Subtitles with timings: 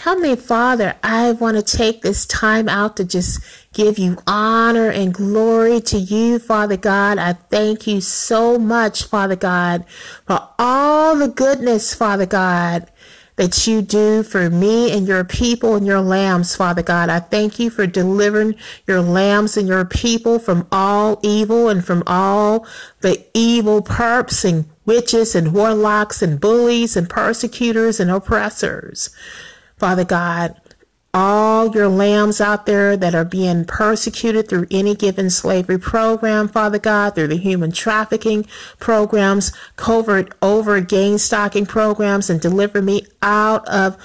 [0.00, 3.38] Heavenly Father, I want to take this time out to just
[3.74, 7.18] give you honor and glory to you, Father God.
[7.18, 9.84] I thank you so much, Father God,
[10.26, 12.90] for all the goodness, Father God,
[13.36, 17.10] that you do for me and your people and your lambs, Father God.
[17.10, 18.54] I thank you for delivering
[18.86, 22.66] your lambs and your people from all evil and from all
[23.02, 29.10] the evil perps and witches and warlocks and bullies and persecutors and oppressors.
[29.80, 30.54] Father God,
[31.12, 36.78] all your lambs out there that are being persecuted through any given slavery program, Father
[36.78, 38.46] God, through the human trafficking
[38.78, 43.96] programs, covert over gang stalking programs, and deliver me out of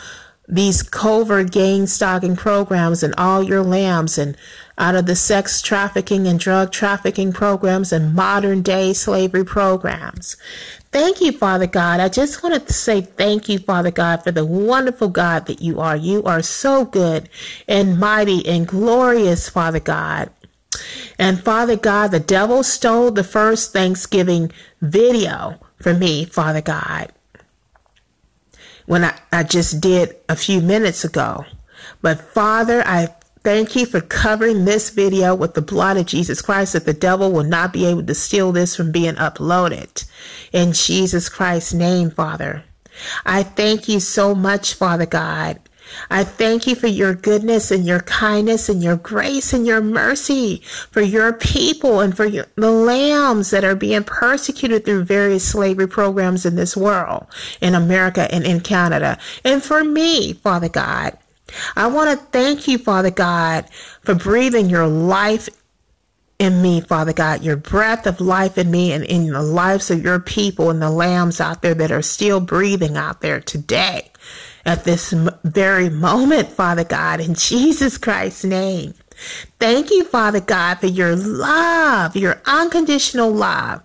[0.48, 4.38] these covert gang stalking programs and all your lambs and
[4.78, 10.38] out of the sex trafficking and drug trafficking programs and modern day slavery programs.
[10.96, 12.00] Thank you, Father God.
[12.00, 15.82] I just wanted to say thank you, Father God, for the wonderful God that you
[15.82, 15.98] are.
[15.98, 17.28] You are so good
[17.68, 20.30] and mighty and glorious, Father God.
[21.20, 27.12] And Father God, the devil stole the first Thanksgiving video from me, Father God,
[28.86, 31.44] when I, I just did a few minutes ago.
[32.02, 33.14] But Father, I
[33.46, 37.32] Thank you for covering this video with the blood of Jesus Christ that the devil
[37.32, 40.10] will not be able to steal this from being uploaded.
[40.52, 42.64] In Jesus Christ's name, Father.
[43.24, 45.60] I thank you so much, Father God.
[46.10, 50.64] I thank you for your goodness and your kindness and your grace and your mercy
[50.90, 55.88] for your people and for your, the lambs that are being persecuted through various slavery
[55.88, 57.28] programs in this world,
[57.62, 59.20] in America and in Canada.
[59.44, 61.16] And for me, Father God.
[61.76, 63.70] I want to thank you, Father God,
[64.02, 65.50] for breathing your life
[66.38, 70.04] in me, Father God, your breath of life in me and in the lives of
[70.04, 74.12] your people and the lambs out there that are still breathing out there today
[74.66, 78.94] at this very moment, Father God, in Jesus Christ's name.
[79.60, 83.82] Thank you, Father God, for your love, your unconditional love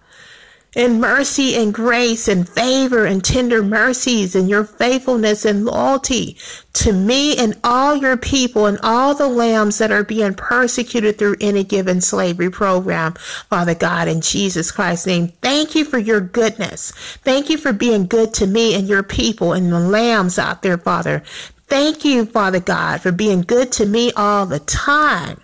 [0.76, 6.36] and mercy and grace and favor and tender mercies and your faithfulness and loyalty
[6.72, 11.36] to me and all your people and all the lambs that are being persecuted through
[11.41, 13.14] any given slavery program,
[13.48, 15.28] Father God, in Jesus Christ's name.
[15.42, 16.92] Thank you for your goodness.
[17.22, 20.78] Thank you for being good to me and your people and the lambs out there,
[20.78, 21.22] Father.
[21.66, 25.41] Thank you, Father God, for being good to me all the time,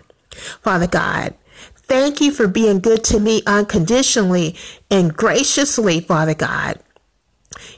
[0.61, 1.33] Father God.
[1.87, 4.55] Thank you for being good to me unconditionally
[4.91, 6.79] and graciously, Father God.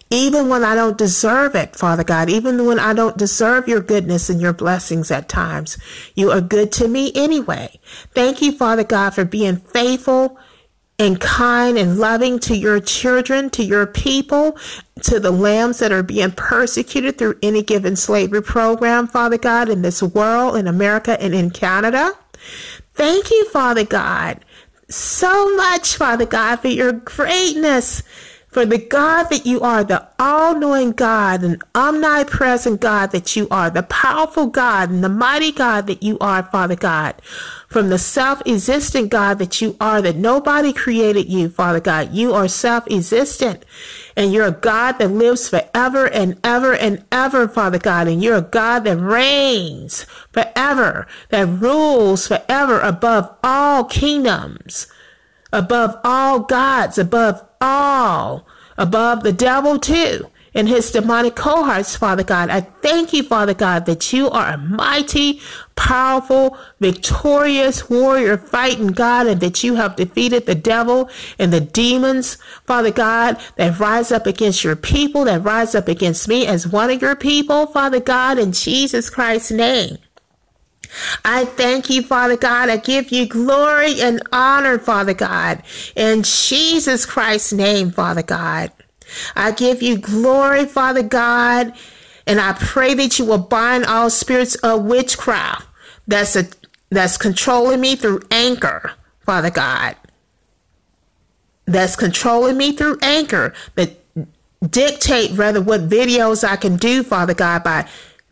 [0.10, 4.30] Even when I don't deserve it, Father God, even when I don't deserve your goodness
[4.30, 5.78] and your blessings at times,
[6.16, 7.80] you are good to me anyway.
[8.16, 10.40] Thank you, Father God, for being faithful
[10.98, 14.58] and kind and loving to your children, to your people,
[15.04, 19.84] to the lambs that are being persecuted through any given slavery program, Father God, in
[19.84, 22.12] this world, in America, and in Canada.
[23.00, 24.44] Thank you, Father God,
[24.90, 28.04] so much, Father God, for your greatness,
[28.50, 33.48] for the God that you are, the all knowing God and omnipresent God that you
[33.50, 37.16] are, the powerful God and the mighty God that you are, Father God
[37.70, 42.12] from the self existent God that you are, that nobody created you, Father God.
[42.12, 43.64] You are self existent
[44.18, 48.08] and you're a God that lives forever and ever and ever, Father God.
[48.08, 54.88] And you're a God that reigns forever, that rules forever above all kingdoms,
[55.54, 58.48] above all gods, above all,
[58.78, 62.50] above the devil too and his demonic cohorts, Father God.
[62.50, 65.42] I thank you, Father God, that you are a mighty,
[65.76, 72.36] powerful, victorious warrior fighting God and that you have defeated the devil and the demons,
[72.66, 76.90] Father God, that rise up against your people, that rise up against me as one
[76.90, 79.98] of your people, Father God, in Jesus Christ's name.
[81.24, 82.70] I thank you, Father God.
[82.70, 85.64] I give you glory and honor, Father God,
[85.96, 88.72] in Jesus Christ's name, Father God.
[89.36, 91.74] I give you glory, Father God,
[92.28, 95.68] and I pray that you will bind all spirits of witchcraft
[96.08, 96.48] that's a,
[96.90, 99.96] that's controlling me through anger, Father God.
[101.66, 104.00] That's controlling me through anger that
[104.68, 107.88] dictate rather what videos I can do, Father God, by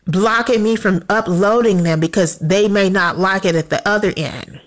[0.06, 4.62] blocking me from uploading them because they may not like it at the other end.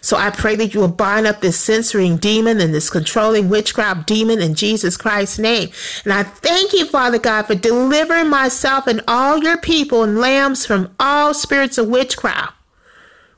[0.00, 4.06] So I pray that you will bind up this censoring demon and this controlling witchcraft
[4.06, 5.70] demon in Jesus Christ's name.
[6.04, 10.66] And I thank you, Father God, for delivering myself and all your people and lambs
[10.66, 12.54] from all spirits of witchcraft.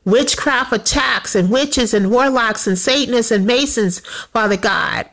[0.05, 4.01] Witchcraft attacks and witches and warlocks and Satanists and Masons,
[4.33, 5.09] Father God.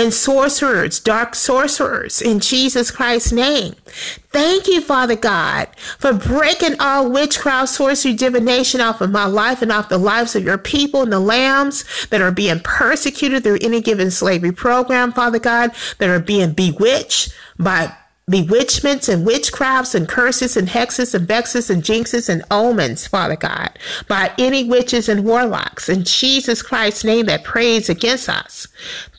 [0.00, 3.74] And sorcerers, dark sorcerers, in Jesus Christ's name.
[4.30, 5.68] Thank you, Father God,
[5.98, 10.44] for breaking all witchcraft, sorcery, divination off of my life and off the lives of
[10.44, 15.38] your people and the lambs that are being persecuted through any given slavery program, Father
[15.38, 17.94] God, that are being bewitched by
[18.30, 23.78] bewitchments and witchcrafts and curses and hexes and vexes and jinxes and omens, Father God,
[24.08, 28.68] by any witches and warlocks in Jesus Christ's name that prays against us.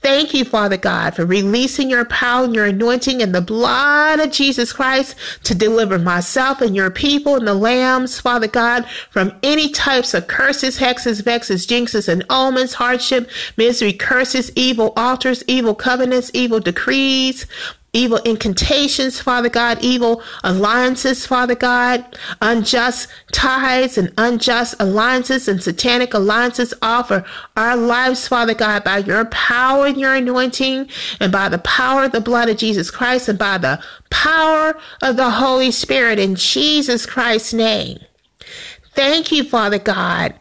[0.01, 4.31] Thank you, Father God, for releasing your power and your anointing and the blood of
[4.31, 9.69] Jesus Christ to deliver myself and your people and the lambs, Father God, from any
[9.69, 16.31] types of curses, hexes, vexes, jinxes, and omens, hardship, misery, curses, evil altars, evil covenants,
[16.33, 17.45] evil decrees,
[17.93, 26.13] evil incantations, Father God, evil alliances, Father God, unjust ties and unjust alliances and satanic
[26.13, 27.25] alliances offer
[27.57, 30.89] our lives, Father God, by your power and your anointing
[31.19, 35.17] and by the power of the blood of Jesus Christ and by the power of
[35.17, 37.99] the Holy Spirit in Jesus Christ's name.
[38.93, 40.33] Thank you, Father God,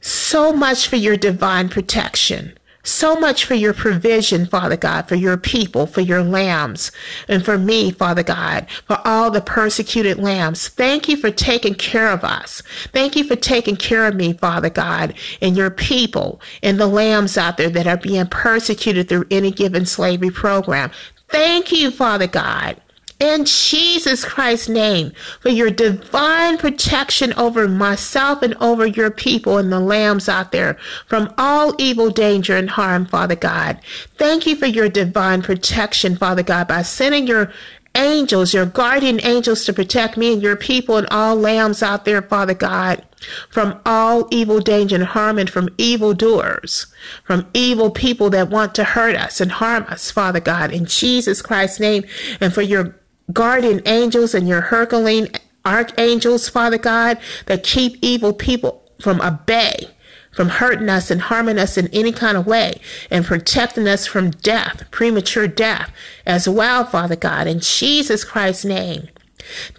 [0.00, 5.36] so much for your divine protection so much for your provision, Father God, for your
[5.36, 6.92] people, for your lambs,
[7.28, 10.68] and for me, Father God, for all the persecuted lambs.
[10.68, 12.62] Thank you for taking care of us.
[12.92, 17.36] Thank you for taking care of me, Father God, and your people and the lambs
[17.36, 20.90] out there that are being persecuted through any given slavery program.
[21.28, 22.80] Thank you, Father God
[23.18, 29.72] in Jesus Christ's name for your divine protection over myself and over your people and
[29.72, 30.76] the lambs out there
[31.06, 33.80] from all evil, danger, and harm, Father God.
[34.16, 37.52] Thank you for your divine protection, Father God, by sending your
[37.94, 42.20] angels, your guardian angels to protect me and your people and all lambs out there,
[42.20, 43.02] Father God,
[43.48, 46.86] from all evil, danger, and harm, and from evil doers,
[47.24, 51.40] from evil people that want to hurt us and harm us, Father God, in Jesus
[51.40, 52.04] Christ's name,
[52.40, 52.94] and for your
[53.32, 55.28] guardian angels and your Herculean
[55.64, 59.88] archangels, Father God, that keep evil people from a bay,
[60.32, 62.80] from hurting us and harming us in any kind of way,
[63.10, 65.90] and protecting us from death, premature death,
[66.24, 69.08] as well, Father God, in Jesus Christ's name.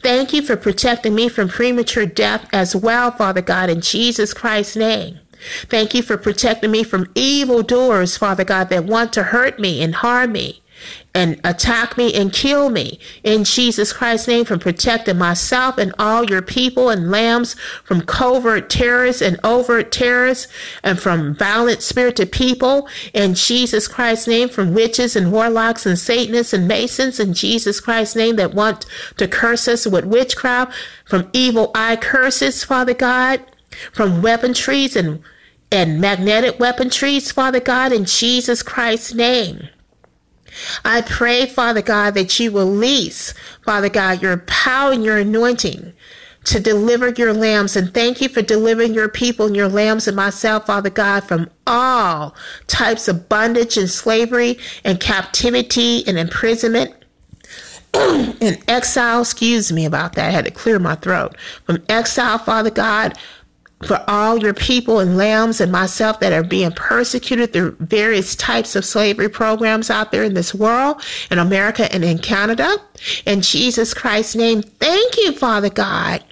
[0.01, 4.75] Thank you for protecting me from premature death as well, Father God, in Jesus Christ's
[4.75, 5.19] name.
[5.69, 9.81] Thank you for protecting me from evil doers, Father God, that want to hurt me
[9.83, 10.61] and harm me
[11.17, 16.23] and attack me and kill me in Jesus Christ's name from protecting myself and all
[16.23, 20.47] your people and lambs from covert terrorists and overt terrorists
[20.83, 26.53] and from violent spirited people in Jesus Christ's name from witches and warlocks and Satanists
[26.53, 28.85] and Masons in Jesus Christ's name that want
[29.17, 30.71] to curse us with witchcraft
[31.03, 33.41] from evil eye curses, Father God,
[33.91, 35.23] from weaponries and
[35.71, 39.67] and magnetic weaponries, Father God, in Jesus Christ's name.
[40.85, 43.33] I pray, Father God, that you will release,
[43.63, 45.93] Father God, your power and your anointing
[46.45, 47.75] to deliver your lambs.
[47.75, 51.49] And thank you for delivering your people and your lambs and myself, Father God, from
[51.65, 52.35] all
[52.67, 56.93] types of bondage and slavery and captivity and imprisonment.
[57.93, 60.27] and exile, excuse me about that.
[60.27, 61.35] I had to clear my throat.
[61.65, 63.17] From exile, Father God,
[63.85, 68.75] for all your people and lambs and myself that are being persecuted through various types
[68.75, 72.77] of slavery programs out there in this world, in America and in Canada.
[73.25, 76.23] In Jesus Christ's name, thank you, Father God,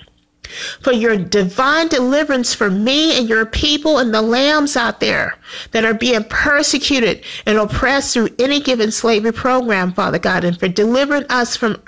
[0.81, 5.37] for your divine deliverance for me and your people and the lambs out there
[5.71, 10.67] that are being persecuted and oppressed through any given slavery program, Father God, and for
[10.67, 11.79] delivering us from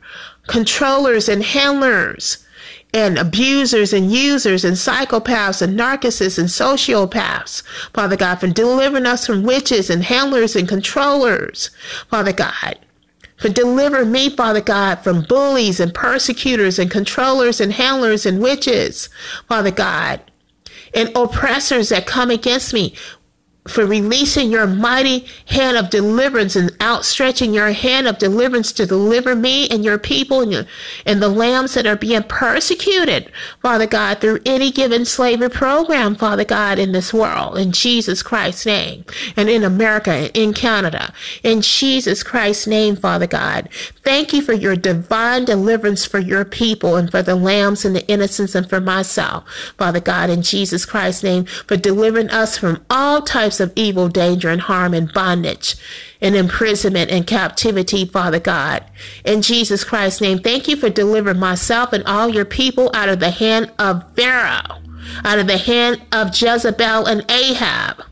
[0.45, 2.45] controllers and handlers
[2.93, 7.63] and abusers and users and psychopaths and narcissists and sociopaths,
[7.93, 11.69] Father God, for delivering us from witches and handlers and controllers,
[12.09, 12.79] Father God.
[13.37, 19.09] For deliver me, Father God, from bullies and persecutors and controllers and handlers and witches,
[19.47, 20.21] Father God,
[20.93, 22.95] and oppressors that come against me
[23.67, 29.35] for releasing your mighty hand of deliverance and outstretching your hand of deliverance to deliver
[29.35, 30.65] me and your people and, your,
[31.05, 33.31] and the lambs that are being persecuted,
[33.61, 38.65] Father God, through any given slavery program, Father God, in this world, in Jesus Christ's
[38.65, 39.05] name,
[39.35, 43.69] and in America and in Canada, in Jesus Christ's name, Father God.
[44.03, 48.07] Thank you for your divine deliverance for your people and for the lambs and the
[48.07, 49.47] innocents and for myself,
[49.77, 54.49] Father God, in Jesus Christ's name, for delivering us from all types of evil, danger,
[54.49, 55.75] and harm and bondage
[56.21, 58.83] and imprisonment and captivity, Father God.
[59.23, 63.19] In Jesus Christ's name, thank you for delivering myself and all your people out of
[63.19, 64.81] the hand of Pharaoh,
[65.23, 68.03] out of the hand of Jezebel and Ahab.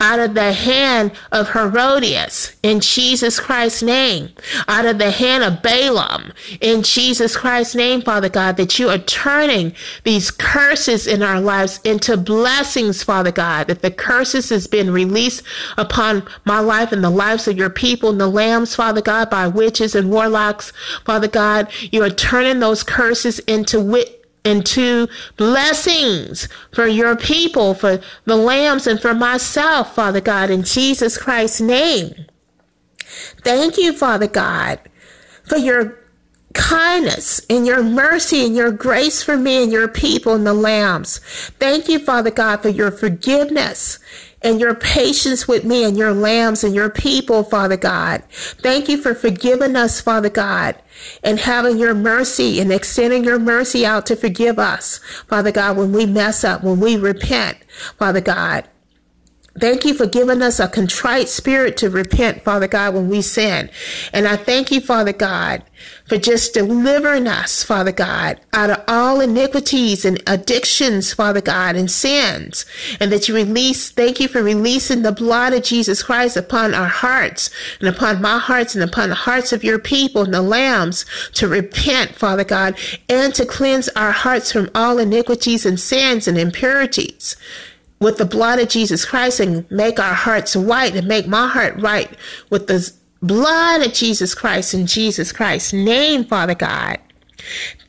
[0.00, 4.30] Out of the hand of Herodias in Jesus Christ's name,
[4.68, 8.98] out of the hand of Balaam in Jesus Christ's name, Father God, that you are
[8.98, 9.74] turning
[10.04, 15.42] these curses in our lives into blessings, Father God, that the curses has been released
[15.76, 19.46] upon my life and the lives of your people and the lambs, Father God, by
[19.46, 20.72] witches and warlocks,
[21.04, 28.00] Father God, you are turning those curses into wit into blessings for your people, for
[28.24, 32.26] the lambs, and for myself, Father God, in Jesus Christ's name.
[33.42, 34.80] Thank you, Father God,
[35.44, 35.98] for your
[36.52, 41.18] kindness and your mercy and your grace for me and your people and the lambs.
[41.58, 43.98] Thank you, Father God, for your forgiveness
[44.42, 48.22] and your patience with me and your lambs and your people, Father God.
[48.30, 50.76] Thank you for forgiving us, Father God,
[51.22, 55.92] and having your mercy and extending your mercy out to forgive us, Father God, when
[55.92, 57.58] we mess up, when we repent,
[57.98, 58.66] Father God.
[59.58, 63.68] Thank you for giving us a contrite spirit to repent, Father God, when we sin.
[64.12, 65.64] And I thank you, Father God,
[66.10, 71.88] for just delivering us, Father God, out of all iniquities and addictions, Father God, and
[71.88, 72.66] sins.
[72.98, 76.88] And that you release, thank you for releasing the blood of Jesus Christ upon our
[76.88, 77.48] hearts
[77.78, 81.46] and upon my hearts and upon the hearts of your people and the lambs to
[81.46, 82.76] repent, Father God,
[83.08, 87.36] and to cleanse our hearts from all iniquities and sins and impurities
[88.00, 91.76] with the blood of Jesus Christ and make our hearts white and make my heart
[91.76, 92.10] right
[92.50, 96.98] with the blood of Jesus Christ in Jesus Christ's name, Father God.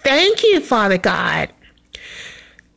[0.04, 1.52] Thank you, Father God,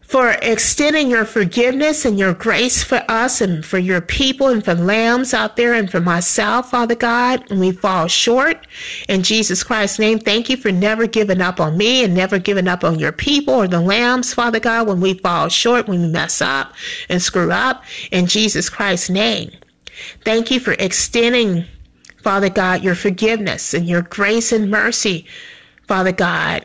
[0.03, 4.75] for extending your forgiveness and your grace for us and for your people and for
[4.75, 7.51] lambs out there and for myself, Father God.
[7.51, 8.67] And we fall short.
[9.09, 12.69] In Jesus Christ's name, thank you for never giving up on me and never giving
[12.69, 16.09] up on your people or the lambs, Father God, when we fall short, when we
[16.09, 16.73] mess up
[17.09, 17.83] and screw up.
[18.13, 19.51] In Jesus Christ's name.
[20.25, 21.65] Thank you for extending,
[22.25, 25.27] Father God, your forgiveness and your grace and mercy,
[25.87, 26.65] Father God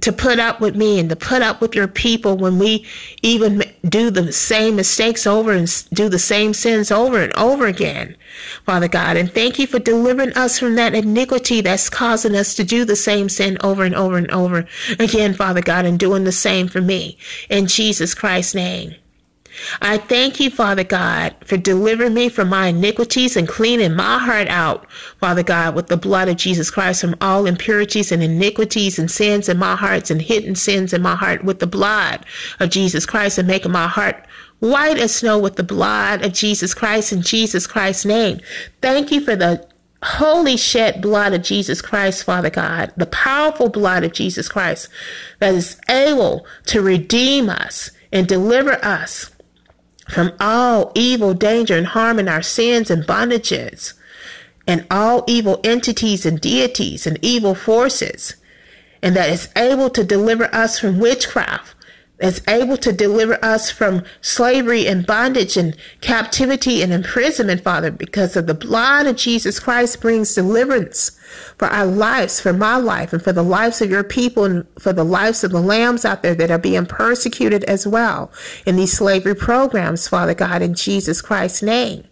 [0.00, 2.86] to put up with me and to put up with your people when we
[3.22, 8.16] even do the same mistakes over and do the same sins over and over again,
[8.64, 9.16] Father God.
[9.16, 12.96] And thank you for delivering us from that iniquity that's causing us to do the
[12.96, 14.66] same sin over and over and over
[14.98, 17.18] again, Father God, and doing the same for me.
[17.50, 18.94] In Jesus Christ's name.
[19.80, 24.48] I thank you, Father God, for delivering me from my iniquities and cleaning my heart
[24.48, 29.10] out, Father God, with the blood of Jesus Christ from all impurities and iniquities and
[29.10, 32.24] sins in my hearts and hidden sins in my heart with the blood
[32.60, 34.26] of Jesus Christ and making my heart
[34.60, 38.40] white as snow with the blood of Jesus Christ in Jesus Christ's name.
[38.82, 39.66] Thank you for the
[40.02, 44.88] holy shed blood of Jesus Christ, Father God, the powerful blood of Jesus Christ
[45.40, 49.30] that is able to redeem us and deliver us
[50.10, 53.94] from all evil, danger, and harm in our sins and bondages,
[54.66, 58.34] and all evil entities and deities and evil forces,
[59.02, 61.74] and that is able to deliver us from witchcraft,
[62.20, 68.36] is able to deliver us from slavery and bondage and captivity and imprisonment, Father, because
[68.36, 71.10] of the blood of Jesus Christ brings deliverance
[71.56, 74.92] for our lives, for my life, and for the lives of your people, and for
[74.92, 78.30] the lives of the lambs out there that are being persecuted as well
[78.66, 82.04] in these slavery programs, Father God, in Jesus Christ's name.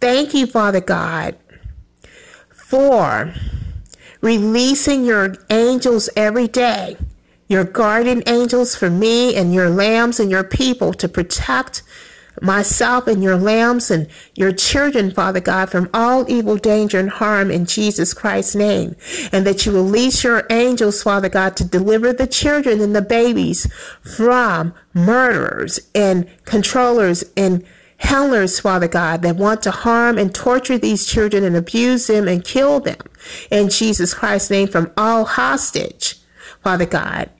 [0.00, 1.36] Thank you, Father God,
[2.52, 3.34] for
[4.20, 6.96] releasing your angels every day
[7.48, 11.82] your guardian angels for me and your lambs and your people to protect
[12.42, 17.50] myself and your lambs and your children, Father God, from all evil, danger, and harm
[17.50, 18.94] in Jesus Christ's name.
[19.32, 23.66] And that you release your angels, Father God, to deliver the children and the babies
[24.02, 27.64] from murderers and controllers and
[27.96, 32.44] hellers, Father God, that want to harm and torture these children and abuse them and
[32.44, 32.98] kill them.
[33.50, 36.16] In Jesus Christ's name, from all hostage,
[36.62, 37.30] Father God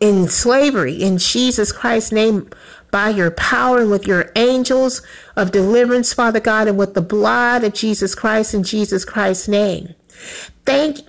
[0.00, 2.48] in slavery in Jesus Christ's name
[2.90, 5.02] by your power and with your angels
[5.36, 9.94] of deliverance, Father God, and with the blood of Jesus Christ in Jesus Christ's name.
[10.64, 11.00] Thank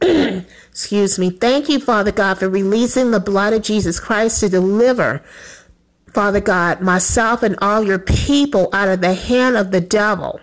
[0.00, 1.30] excuse me.
[1.30, 5.22] Thank you, Father God, for releasing the blood of Jesus Christ to deliver,
[6.12, 10.40] Father God, myself and all your people out of the hand of the devil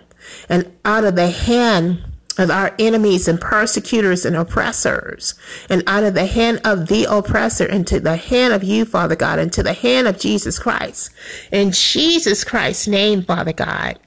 [0.48, 2.04] and out of the hand
[2.38, 5.34] of our enemies and persecutors and oppressors,
[5.68, 9.38] and out of the hand of the oppressor into the hand of you, Father God,
[9.38, 11.10] into the hand of Jesus Christ.
[11.52, 13.98] In Jesus Christ's name, Father God.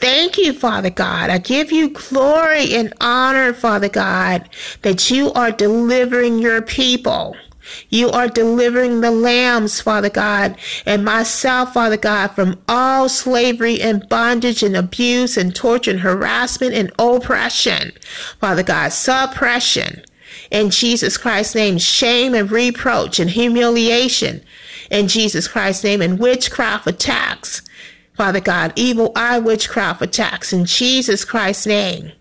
[0.00, 1.30] Thank you, Father God.
[1.30, 4.48] I give you glory and honor, Father God,
[4.82, 7.36] that you are delivering your people
[7.88, 14.08] You are delivering the lambs, Father God, and myself, Father God, from all slavery and
[14.08, 17.92] bondage and abuse and torture and harassment and oppression.
[18.40, 20.02] Father God, suppression.
[20.50, 24.42] In Jesus Christ's name, shame and reproach and humiliation.
[24.90, 27.62] In Jesus Christ's name, and witchcraft attacks.
[28.16, 32.12] Father God, evil eye witchcraft attacks in Jesus Christ's name.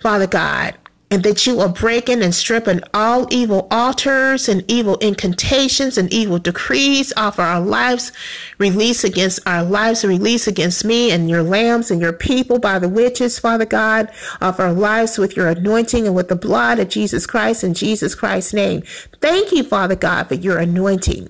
[0.00, 0.74] Father God,
[1.08, 6.38] and that you are breaking and stripping all evil altars and evil incantations and evil
[6.38, 8.10] decrees off our lives,
[8.58, 12.88] release against our lives, release against me and your lambs and your people by the
[12.88, 14.10] witches, Father God,
[14.40, 18.16] off our lives with your anointing and with the blood of Jesus Christ in Jesus
[18.16, 18.82] Christ's name.
[19.20, 21.28] Thank you, Father God, for your anointing.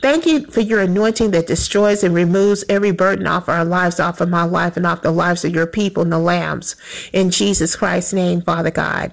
[0.00, 4.22] Thank you for your anointing that destroys and removes every burden off our lives, off
[4.22, 6.74] of my life, and off the lives of your people and the lambs.
[7.12, 9.12] In Jesus Christ's name, Father God.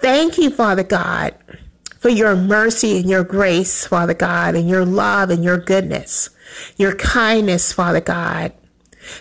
[0.00, 1.34] Thank you, Father God,
[1.98, 6.30] for your mercy and your grace, Father God, and your love and your goodness,
[6.76, 8.52] your kindness, Father God.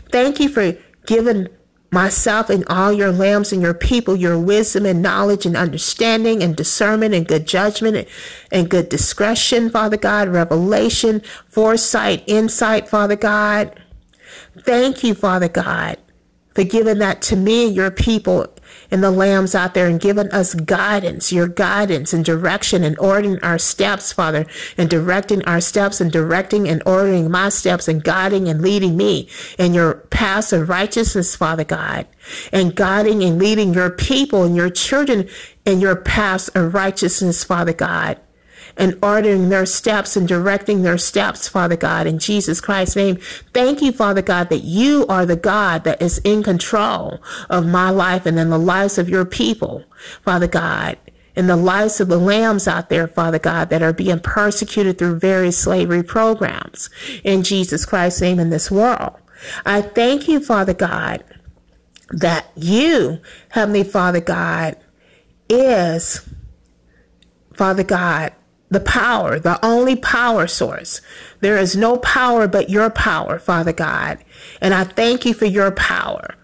[0.10, 1.48] Thank you for giving
[1.92, 6.56] myself and all your lambs and your people your wisdom and knowledge and understanding and
[6.56, 8.08] discernment and good judgment
[8.52, 13.78] and good discretion, Father God, revelation, foresight, insight, Father God.
[14.60, 15.98] Thank you, Father God,
[16.54, 18.48] for giving that to me and your people
[18.92, 23.40] and the lambs out there and giving us guidance, your guidance and direction and ordering
[23.44, 24.46] our steps, Father,
[24.78, 29.30] and directing our steps and directing and ordering my steps and guiding and leading me
[29.58, 32.08] in your paths of righteousness, Father God,
[32.52, 35.30] and guiding and leading your people and your children
[35.66, 38.20] in your paths of righteousness, Father God
[38.80, 43.18] and ordering their steps and directing their steps, Father God, in Jesus Christ's name.
[43.54, 47.90] Thank you, Father God, that you are the God that is in control of my
[47.90, 49.84] life and in the lives of your people,
[50.24, 50.98] Father God.
[51.36, 55.20] In the lives of the lambs out there, Father God, that are being persecuted through
[55.20, 56.90] various slavery programs
[57.24, 59.14] in Jesus Christ's name in this world.
[59.66, 61.24] I thank you, Father God,
[62.10, 63.20] that you,
[63.50, 64.78] Heavenly Father God,
[65.50, 66.28] is,
[67.54, 68.34] Father God,
[68.70, 71.02] the power, the only power source.
[71.42, 74.20] There is no power but your power, Father God.
[74.62, 76.36] And I thank you for your power,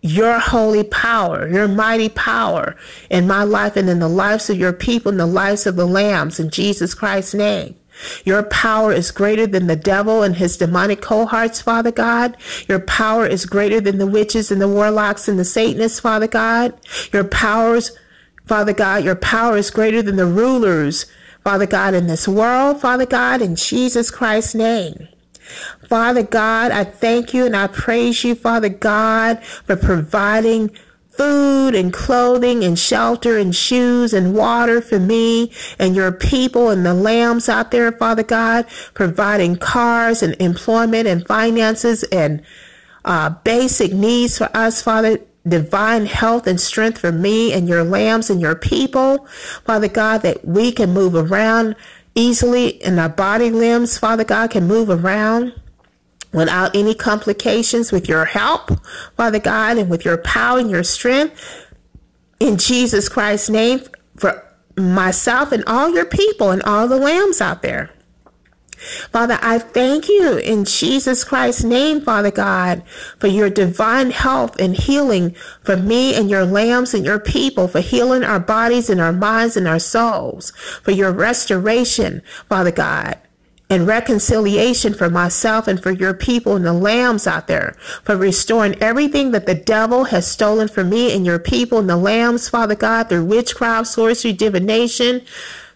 [0.00, 2.76] your holy power, your mighty power
[3.10, 5.86] in my life and in the lives of your people and the lives of the
[5.86, 7.76] lambs in Jesus Christ's name.
[8.24, 12.36] Your power is greater than the devil and his demonic cohorts, Father God.
[12.66, 16.72] Your power is greater than the witches and the warlocks and the Satanists, Father God.
[17.12, 17.92] Your powers,
[18.46, 21.04] Father God, your power is greater than the rulers
[21.44, 25.08] Father God, in this world, Father God, in Jesus Christ's name.
[25.88, 30.70] Father God, I thank you and I praise you, Father God, for providing
[31.10, 36.86] food and clothing and shelter and shoes and water for me and your people and
[36.86, 42.42] the lambs out there, Father God, providing cars and employment and finances and
[43.04, 48.30] uh, basic needs for us, Father divine health and strength for me and your lambs
[48.30, 49.26] and your people.
[49.64, 51.74] Father God, that we can move around
[52.14, 55.54] easily and our body limbs, Father God, can move around
[56.32, 58.70] without any complications with your help,
[59.16, 61.66] Father God, and with your power and your strength.
[62.40, 63.80] In Jesus Christ's name,
[64.16, 64.44] for
[64.76, 67.90] myself and all your people and all the lambs out there.
[69.10, 72.82] Father, I thank you in Jesus Christ's name, Father God,
[73.18, 77.80] for your divine health and healing for me and your lambs and your people, for
[77.80, 80.50] healing our bodies and our minds and our souls,
[80.82, 83.18] for your restoration, Father God
[83.72, 88.76] and reconciliation for myself and for your people and the lambs out there, for restoring
[88.82, 92.74] everything that the devil has stolen from me and your people and the lambs, Father
[92.74, 95.22] God, through witchcraft, sorcery, divination,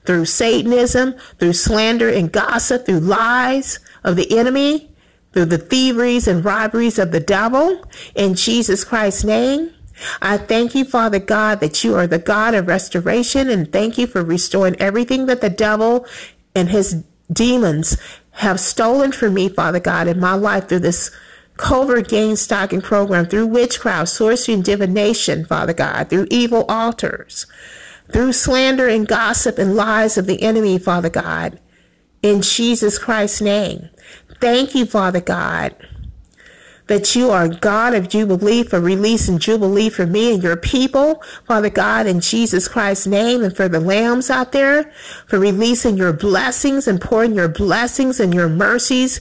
[0.06, 4.90] through Satanism, through slander and gossip, through lies of the enemy,
[5.32, 7.84] through the thieveries and robberies of the devil.
[8.14, 9.72] In Jesus Christ's name,
[10.22, 14.06] I thank you, Father God, that you are the God of restoration and thank you
[14.06, 16.06] for restoring everything that the devil
[16.54, 17.96] and his demons
[18.32, 21.10] have stolen from me, Father God, in my life through this
[21.56, 27.46] covert gang stalking program, through witchcraft, sorcery, and divination, Father God, through evil altars
[28.12, 31.60] through slander and gossip and lies of the enemy, Father God,
[32.22, 33.88] in Jesus Christ's name.
[34.40, 35.74] Thank you, Father God,
[36.86, 41.22] that you are God of Jubilee for release and Jubilee for me and your people,
[41.46, 44.92] Father God, in Jesus Christ's name, and for the lambs out there,
[45.26, 49.20] for releasing your blessings and pouring your blessings and your mercies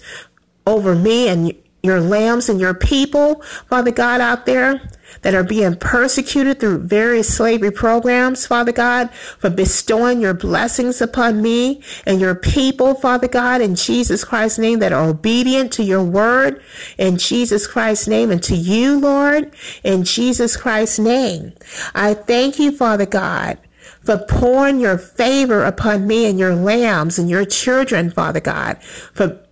[0.68, 4.82] over me and your lambs and your people, Father God, out there
[5.22, 11.42] that are being persecuted through various slavery programs, Father God, for bestowing your blessings upon
[11.42, 16.04] me and your people, Father God, in Jesus Christ's name, that are obedient to your
[16.04, 16.62] word,
[16.98, 21.54] in Jesus Christ's name, and to you, Lord, in Jesus Christ's name.
[21.94, 23.58] I thank you, Father God,
[24.04, 29.45] for pouring your favor upon me and your lambs and your children, Father God, for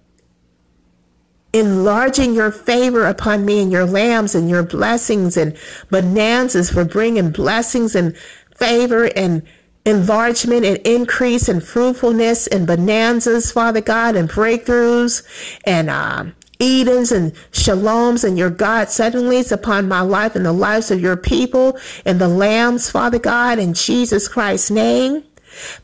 [1.54, 5.56] enlarging your favor upon me and your lambs and your blessings and
[5.90, 8.18] bonanzas for bringing blessings and
[8.58, 9.44] favor and
[9.86, 15.24] enlargement and increase and fruitfulness and bonanzas, Father God, and breakthroughs
[15.66, 16.26] and uh,
[16.60, 21.02] Edens and Shaloms and your God suddenly suddenlies upon my life and the lives of
[21.02, 25.24] your people and the lambs, Father God, in Jesus Christ's name.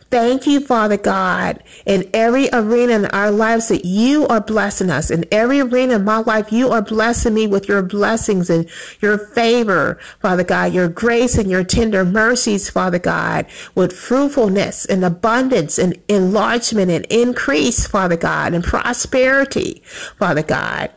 [0.10, 5.12] Thank you, Father God, in every arena in our lives that you are blessing us.
[5.12, 8.68] In every arena of my life, you are blessing me with your blessings and
[9.02, 15.06] your favor, Father God, your grace and your tender mercies, Father God, with fruitfulness and
[15.06, 19.84] abundance and enlargement and increase, Father God, and prosperity,
[20.18, 20.90] Father God,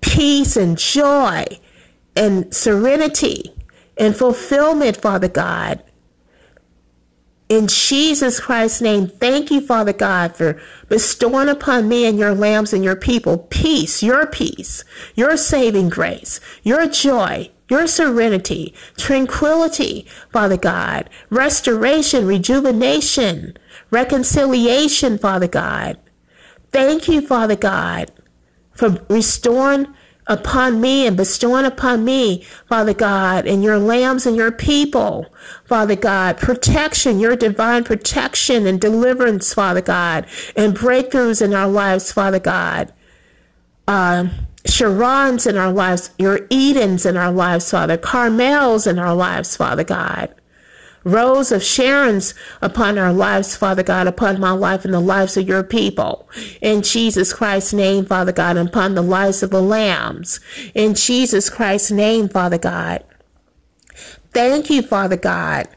[0.00, 1.44] peace and joy
[2.16, 3.52] and serenity
[3.98, 5.82] and fulfillment, Father God
[7.52, 12.72] in Jesus Christ's name, thank you, Father God, for bestowing upon me and your lambs
[12.72, 14.84] and your people peace, your peace,
[15.14, 23.56] your saving grace, your joy, your serenity, tranquility, Father God, restoration, rejuvenation,
[23.90, 25.98] reconciliation, Father God.
[26.70, 28.10] Thank you, Father God,
[28.72, 29.88] for restoring
[30.26, 35.26] upon me and bestowing upon me, Father God, and your lambs and your people,
[35.64, 42.12] Father God, protection, your divine protection and deliverance, Father God, and breakthroughs in our lives,
[42.12, 42.92] Father God.
[43.88, 44.28] Uh,
[44.64, 49.82] Sharons in our lives, your Edens in our lives, Father, Carmels in our lives, Father
[49.84, 50.32] God.
[51.04, 55.48] Rose of Sharon's upon our lives, Father God, upon my life and the lives of
[55.48, 56.28] your people.
[56.60, 60.40] In Jesus Christ's name, Father God, and upon the lives of the lambs.
[60.74, 63.04] In Jesus Christ's name, Father God.
[64.32, 65.68] Thank you, Father God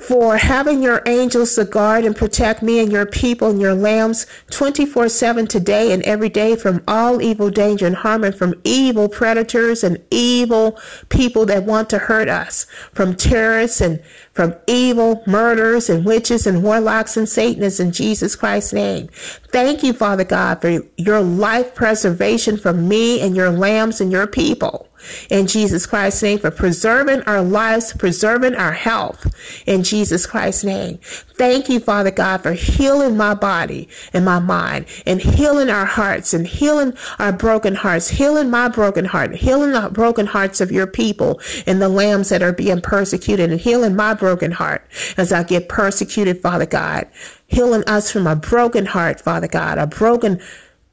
[0.00, 4.26] for having your angels to guard and protect me and your people and your lambs
[4.50, 9.08] 24 7 today and every day from all evil, danger, and harm, and from evil
[9.08, 10.78] predators and evil
[11.10, 16.62] people that want to hurt us, from terrorists and from evil murderers and witches and
[16.62, 19.08] warlocks and Satanists in Jesus Christ's name.
[19.48, 24.26] Thank you, Father God, for your life preservation for me and your lambs and your
[24.26, 24.89] people
[25.28, 29.34] in Jesus Christ's name for preserving our lives, preserving our health
[29.66, 30.98] in Jesus Christ's name.
[31.40, 36.34] Thank you, Father God, for healing my body and my mind and healing our hearts
[36.34, 40.86] and healing our broken hearts, healing my broken heart, healing the broken hearts of your
[40.86, 44.86] people and the lambs that are being persecuted and healing my broken heart
[45.16, 47.08] as I get persecuted, Father God.
[47.46, 50.40] Healing us from a broken heart, Father God, a broken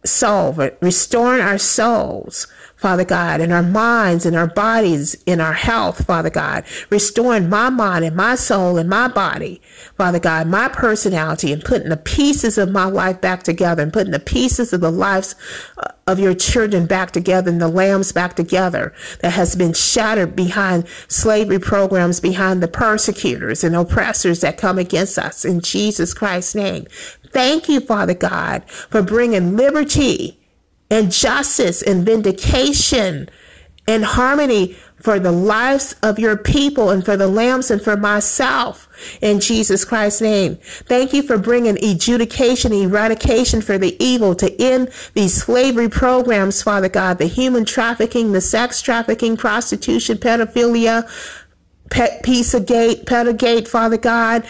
[0.08, 6.06] soul, restoring our souls Father God, and our minds, and our bodies, in our health,
[6.06, 9.60] Father God, restoring my mind and my soul and my body,
[9.98, 14.12] Father God, my personality and putting the pieces of my life back together and putting
[14.12, 15.34] the pieces of the lives
[15.80, 20.36] uh, of your children back together and the lambs back together that has been shattered
[20.36, 26.56] behind slavery programs, behind the persecutors and oppressors that come against us in Jesus Christ's
[26.56, 26.88] name.
[27.32, 30.40] Thank you, Father God, for bringing liberty
[30.90, 33.30] and justice and vindication
[33.88, 38.90] and harmony for the lives of your people and for the lambs and for myself
[39.22, 40.58] in Jesus Christ's name.
[40.62, 46.90] Thank you for bringing adjudication, eradication for the evil to end these slavery programs, Father
[46.90, 51.08] God, the human trafficking, the sex trafficking, prostitution, pedophilia,
[51.90, 54.46] of gate, pedogate, Father God,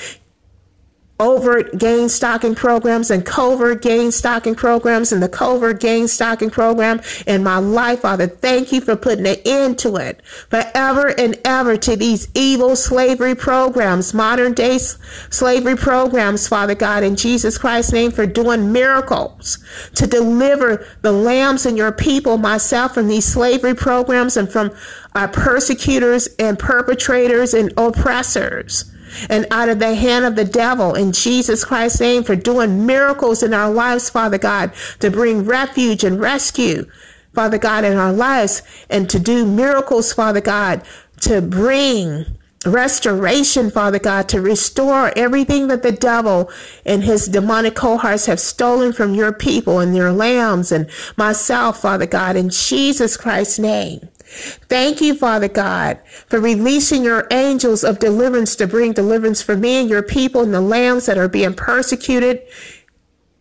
[1.19, 7.01] overt gang stalking programs and covert gang stalking programs and the covert gang stalking program
[7.25, 8.27] in my life, Father.
[8.27, 13.35] Thank you for putting an end to it forever and ever to these evil slavery
[13.35, 19.57] programs, modern day slavery programs, Father God, in Jesus Christ's name for doing miracles
[19.95, 24.71] to deliver the lambs and your people, myself, from these slavery programs and from
[25.15, 28.91] our persecutors and perpetrators and oppressors
[29.29, 33.43] and out of the hand of the devil in Jesus Christ's name for doing miracles
[33.43, 36.89] in our lives, Father God, to bring refuge and rescue,
[37.33, 40.81] Father God, in our lives and to do miracles, Father God,
[41.21, 42.25] to bring
[42.65, 46.51] restoration, Father God, to restore everything that the devil
[46.85, 52.05] and his demonic cohorts have stolen from your people and their lambs and myself, Father
[52.05, 54.09] God, in Jesus Christ's name.
[54.27, 59.79] Thank you, Father God, for releasing your angels of deliverance to bring deliverance for me
[59.79, 62.41] and your people and the lambs that are being persecuted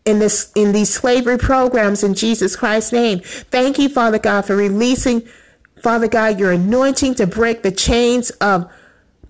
[0.04, 3.20] in this in these slavery programs in Jesus Christ's name.
[3.20, 5.28] Thank you, Father God, for releasing,
[5.82, 8.70] Father God, your anointing to break the chains of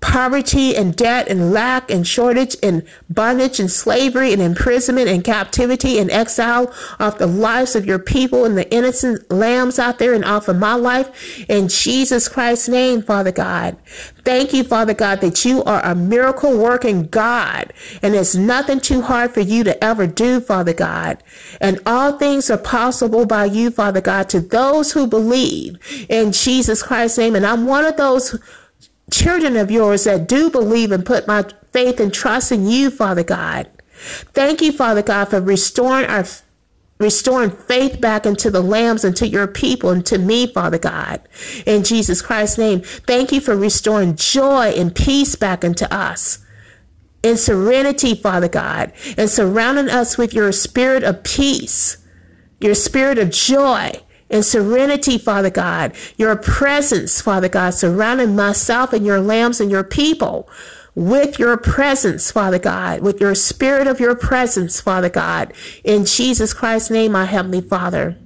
[0.00, 5.98] poverty and debt and lack and shortage and bondage and slavery and imprisonment and captivity
[5.98, 10.24] and exile off the lives of your people and the innocent lambs out there and
[10.24, 13.76] off of my life in Jesus Christ's name, Father God.
[14.24, 19.02] Thank you, Father God, that you are a miracle working God and there's nothing too
[19.02, 21.22] hard for you to ever do, Father God.
[21.60, 25.78] And all things are possible by you, Father God, to those who believe
[26.08, 27.34] in Jesus Christ's name.
[27.34, 28.38] And I'm one of those
[29.10, 33.24] children of yours that do believe and put my faith and trust in you, Father
[33.24, 33.70] God.
[33.96, 36.24] Thank you, Father God, for restoring our
[36.98, 41.20] restoring faith back into the lambs and to your people and to me, Father God.
[41.66, 46.38] In Jesus Christ's name, thank you for restoring joy and peace back into us.
[47.22, 51.98] In serenity, Father God, and surrounding us with your spirit of peace,
[52.60, 59.06] your spirit of joy, and serenity, Father God, your presence, Father God, surrounding myself and
[59.06, 60.48] your lambs and your people
[60.94, 65.52] with your presence, Father God, with your spirit of your presence, Father God,
[65.84, 68.16] in Jesus Christ's name, my Heavenly Father.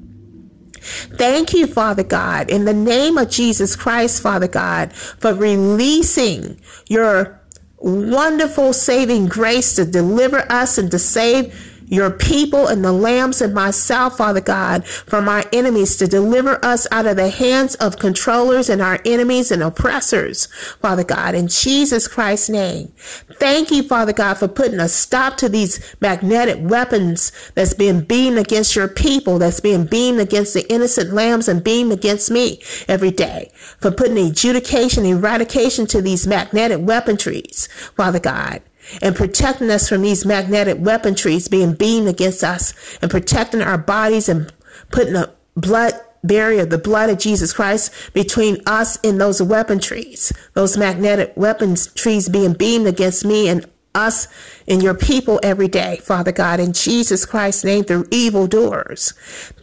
[0.80, 7.40] Thank you, Father God, in the name of Jesus Christ, Father God, for releasing your
[7.78, 13.52] wonderful saving grace to deliver us and to save your people and the lambs and
[13.52, 18.70] myself, Father God, from our enemies to deliver us out of the hands of controllers
[18.70, 20.46] and our enemies and oppressors,
[20.80, 22.92] Father God, in Jesus Christ's name.
[23.32, 28.38] Thank you, Father God, for putting a stop to these magnetic weapons that's being beamed
[28.38, 33.10] against your people, that's being beamed against the innocent lambs and beamed against me every
[33.10, 38.62] day, for putting adjudication, eradication to these magnetic weaponries, Father God
[39.02, 44.28] and protecting us from these magnetic weaponries being beamed against us and protecting our bodies
[44.28, 44.52] and
[44.90, 50.76] putting a blood barrier, the blood of Jesus Christ between us and those weaponries, those
[50.76, 54.28] magnetic weapons trees being beamed against me and us
[54.68, 59.12] and your people every day, Father God, in Jesus Christ's name through evil doers.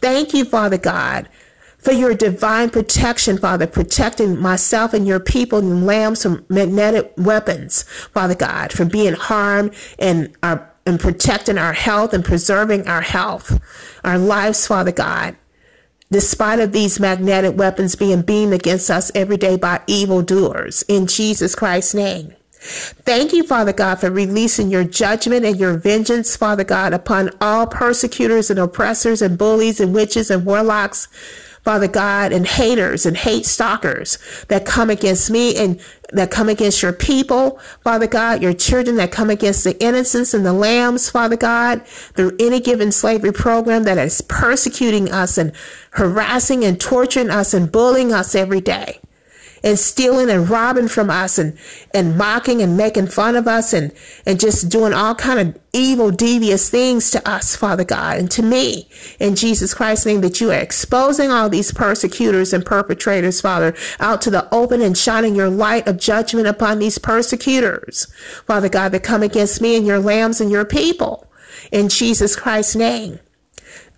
[0.02, 1.28] Thank you, Father God,
[1.88, 7.84] for your divine protection, Father, protecting myself and your people and lambs from magnetic weapons,
[8.12, 13.58] Father God, from being harmed and our and protecting our health and preserving our health,
[14.04, 15.34] our lives, Father God.
[16.10, 21.06] Despite of these magnetic weapons being beamed against us every day by evil doers, in
[21.06, 22.34] Jesus Christ's name.
[22.60, 27.66] Thank you, Father God, for releasing your judgment and your vengeance, Father God, upon all
[27.66, 31.08] persecutors and oppressors and bullies and witches and warlocks
[31.68, 34.16] Father God, and haters and hate stalkers
[34.48, 35.78] that come against me and
[36.14, 40.46] that come against your people, Father God, your children that come against the innocents and
[40.46, 45.52] the lambs, Father God, through any given slavery program that is persecuting us and
[45.90, 48.98] harassing and torturing us and bullying us every day
[49.62, 51.56] and stealing and robbing from us and,
[51.92, 53.92] and mocking and making fun of us and,
[54.26, 58.42] and just doing all kind of evil, devious things to us, Father God, and to
[58.42, 63.74] me in Jesus Christ's name that you are exposing all these persecutors and perpetrators, Father,
[64.00, 68.06] out to the open and shining your light of judgment upon these persecutors,
[68.46, 71.28] Father God, that come against me and your lambs and your people
[71.72, 73.18] in Jesus Christ's name.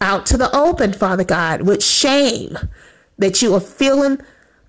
[0.01, 2.57] Out to the open, Father God, with shame
[3.19, 4.19] that you are feeling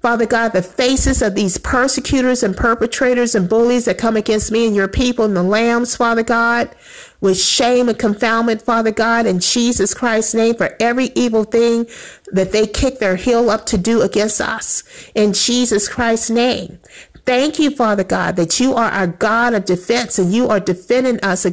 [0.02, 4.66] Father God, the faces of these persecutors and perpetrators and bullies that come against me
[4.66, 6.76] and your people and the lambs, Father God,
[7.20, 11.86] with shame and confoundment, Father God, in Jesus Christ's name for every evil thing
[12.32, 14.84] that they kick their heel up to do against us.
[15.14, 16.80] In Jesus Christ's name.
[17.28, 21.20] Thank you, Father God, that you are our God of defense and you are defending
[21.20, 21.46] us,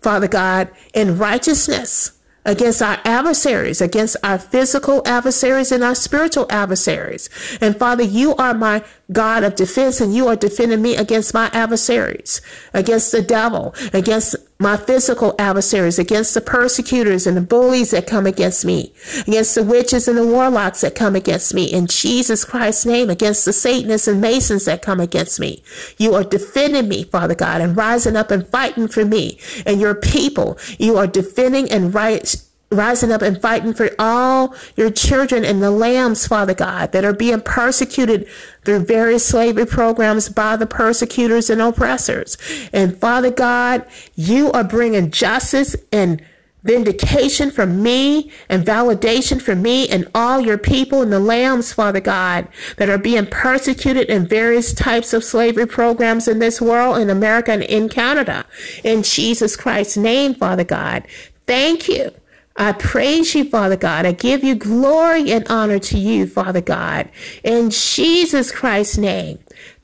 [0.00, 2.15] Father God, in righteousness
[2.46, 7.28] against our adversaries, against our physical adversaries and our spiritual adversaries.
[7.60, 11.48] And Father, you are my God of defense and you are defending me against my
[11.52, 12.40] adversaries,
[12.74, 18.26] against the devil, against my physical adversaries, against the persecutors and the bullies that come
[18.26, 18.92] against me,
[19.26, 23.44] against the witches and the warlocks that come against me, in Jesus Christ's name, against
[23.44, 25.62] the Satanists and Masons that come against me.
[25.98, 29.94] You are defending me, Father God, and rising up and fighting for me and your
[29.94, 30.58] people.
[30.78, 32.34] You are defending and right
[32.70, 37.12] rising up and fighting for all your children and the lambs, Father God, that are
[37.12, 38.26] being persecuted
[38.64, 42.36] through various slavery programs by the persecutors and oppressors.
[42.72, 46.22] And Father God, you are bringing justice and
[46.64, 52.00] vindication for me and validation for me and all your people and the lambs, Father
[52.00, 57.08] God, that are being persecuted in various types of slavery programs in this world, in
[57.08, 58.44] America and in Canada.
[58.82, 61.06] In Jesus Christ's name, Father God.
[61.46, 62.10] Thank you.
[62.58, 64.06] I praise you, Father God.
[64.06, 67.10] I give you glory and honor to you, Father God.
[67.44, 69.38] In Jesus Christ's name.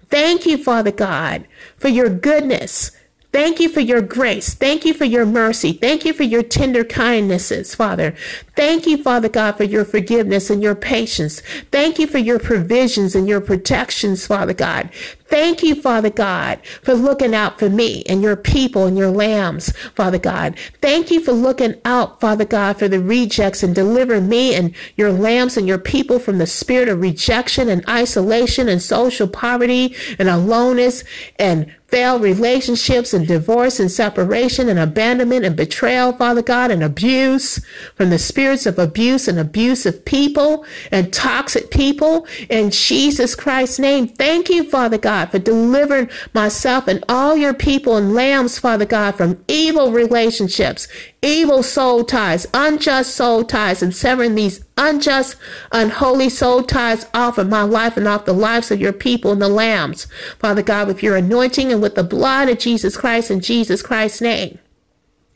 [0.08, 2.92] Thank you, Father God, for your goodness
[3.32, 4.52] Thank you for your grace.
[4.52, 5.72] Thank you for your mercy.
[5.72, 8.14] Thank you for your tender kindnesses, Father.
[8.54, 11.40] Thank you, Father God, for your forgiveness and your patience.
[11.70, 14.90] Thank you for your provisions and your protections, Father God.
[15.32, 19.72] Thank you, Father God, for looking out for me and your people and your lambs,
[19.94, 20.58] Father God.
[20.82, 25.10] Thank you for looking out, Father God, for the rejects and deliver me and your
[25.10, 30.28] lambs and your people from the spirit of rejection and isolation and social poverty and
[30.28, 31.02] aloneness
[31.38, 37.62] and failed relationships and divorce and separation and abandonment and betrayal, Father God, and abuse
[37.94, 44.08] from the spirits of abuse and abusive people and toxic people in Jesus Christ's name.
[44.08, 49.14] Thank you, Father God, for delivering myself and all your people and lambs, Father God,
[49.14, 50.88] from evil relationships,
[51.22, 55.36] evil soul ties, unjust soul ties, and severing these unjust,
[55.70, 59.40] unholy soul ties off of my life and off the lives of your people and
[59.40, 60.06] the lambs.
[60.38, 64.20] Father God, with your anointing and with the blood of Jesus Christ in Jesus Christ's
[64.20, 64.58] name.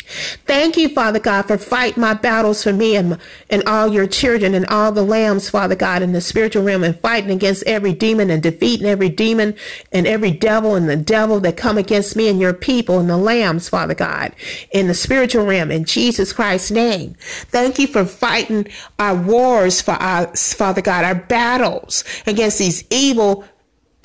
[0.07, 3.19] Thank you, Father God, for fighting my battles for me and,
[3.51, 6.99] and all your children and all the lambs, Father God, in the spiritual realm and
[7.01, 9.57] fighting against every demon and defeating every demon
[9.91, 13.17] and every devil and the devil that come against me and your people and the
[13.17, 14.33] lambs, Father God,
[14.71, 17.15] in the spiritual realm in Jesus Christ's name.
[17.19, 23.45] Thank you for fighting our wars for us, Father God, our battles against these evil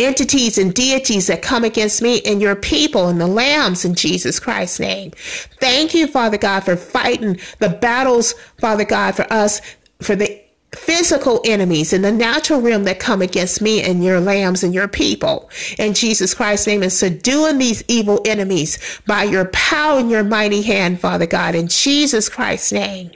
[0.04, 4.40] entities and deities that come against me and your people and the lambs in Jesus
[4.40, 5.12] Christ's name.
[5.60, 9.62] Thank you, Father God, for fighting the battles, Father God, for us,
[10.02, 10.42] for the
[10.76, 14.88] physical enemies in the natural realm that come against me and your lambs and your
[14.88, 20.24] people in Jesus Christ's name and subduing these evil enemies by your power and your
[20.24, 23.12] mighty hand, Father God, in Jesus Christ's name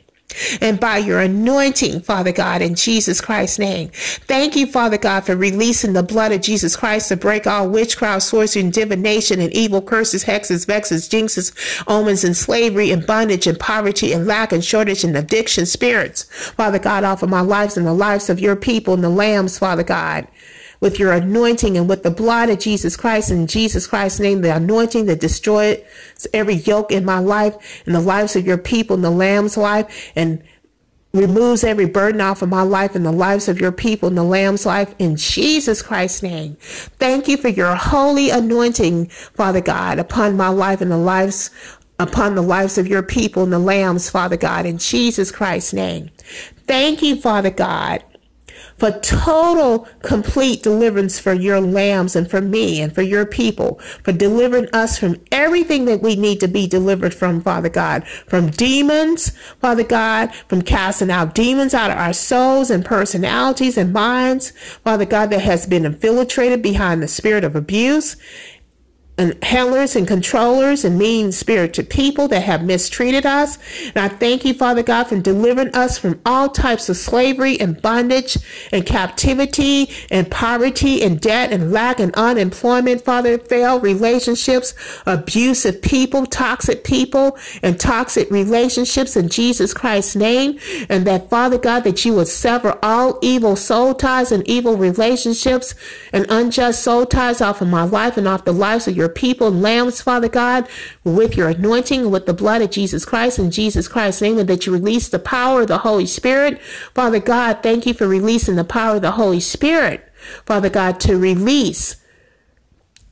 [0.62, 3.90] and by your anointing, Father God, in Jesus Christ's name.
[3.94, 8.24] Thank you, Father God, for releasing the blood of Jesus Christ to break all witchcraft,
[8.24, 13.60] sorcery, and divination, and evil curses, hexes, vexes, jinxes, omens, and slavery, and bondage, and
[13.60, 16.24] poverty, and lack, and shortage, and addiction spirits.
[16.52, 19.84] Father God, offer my lives and the lives of your people and the lambs, Father
[19.84, 20.28] God
[20.86, 24.56] with your anointing and with the blood of Jesus Christ in Jesus Christ's name, the
[24.56, 25.80] anointing that destroys
[26.32, 30.12] every yoke in my life and the lives of your people and the lamb's life
[30.16, 30.44] and
[31.12, 34.24] removes every burden off of my life and the lives of your people and the
[34.24, 36.56] lamb's life in Jesus Christ's name.
[37.00, 41.50] Thank you for your holy anointing, Father God, upon my life and the lives
[41.98, 46.12] upon the lives of your people and the lambs, Father God, in Jesus Christ's name.
[46.68, 48.04] Thank you, Father God
[48.78, 54.12] for total, complete deliverance for your lambs and for me and for your people, for
[54.12, 59.30] delivering us from everything that we need to be delivered from, Father God, from demons,
[59.62, 64.52] Father God, from casting out demons out of our souls and personalities and minds,
[64.84, 68.18] Father God, that has been infiltrated behind the spirit of abuse
[69.18, 73.58] and handlers and controllers and mean spirited people that have mistreated us.
[73.96, 77.82] And I thank you, Father God, for delivering us from all types of slavery and
[77.82, 78.38] bondage
[78.74, 84.74] and captivity and poverty and debt and lack and unemployment, Father, failed relationships,
[85.06, 90.60] abusive people, toxic people, and toxic relationships in Jesus Christ's name.
[90.90, 95.74] And that, Father God, that you would sever all evil soul ties and evil relationships
[96.12, 99.14] and unjust soul ties off of my life and off the lives of your your
[99.14, 100.68] people, lambs, Father God,
[101.04, 104.66] with your anointing, with the blood of Jesus Christ in Jesus Christ's name, and that
[104.66, 106.60] you release the power of the Holy Spirit.
[106.96, 110.12] Father God, thank you for releasing the power of the Holy Spirit,
[110.46, 111.98] Father God, to release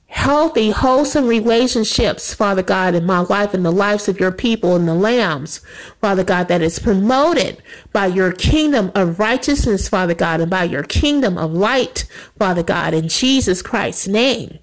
[0.07, 4.87] healthy, wholesome relationships, Father God, in my life and the lives of your people and
[4.87, 5.61] the lambs,
[6.01, 10.83] Father God, that is promoted by your kingdom of righteousness, Father God, and by your
[10.83, 12.05] kingdom of light,
[12.39, 14.57] Father God, in Jesus Christ's name.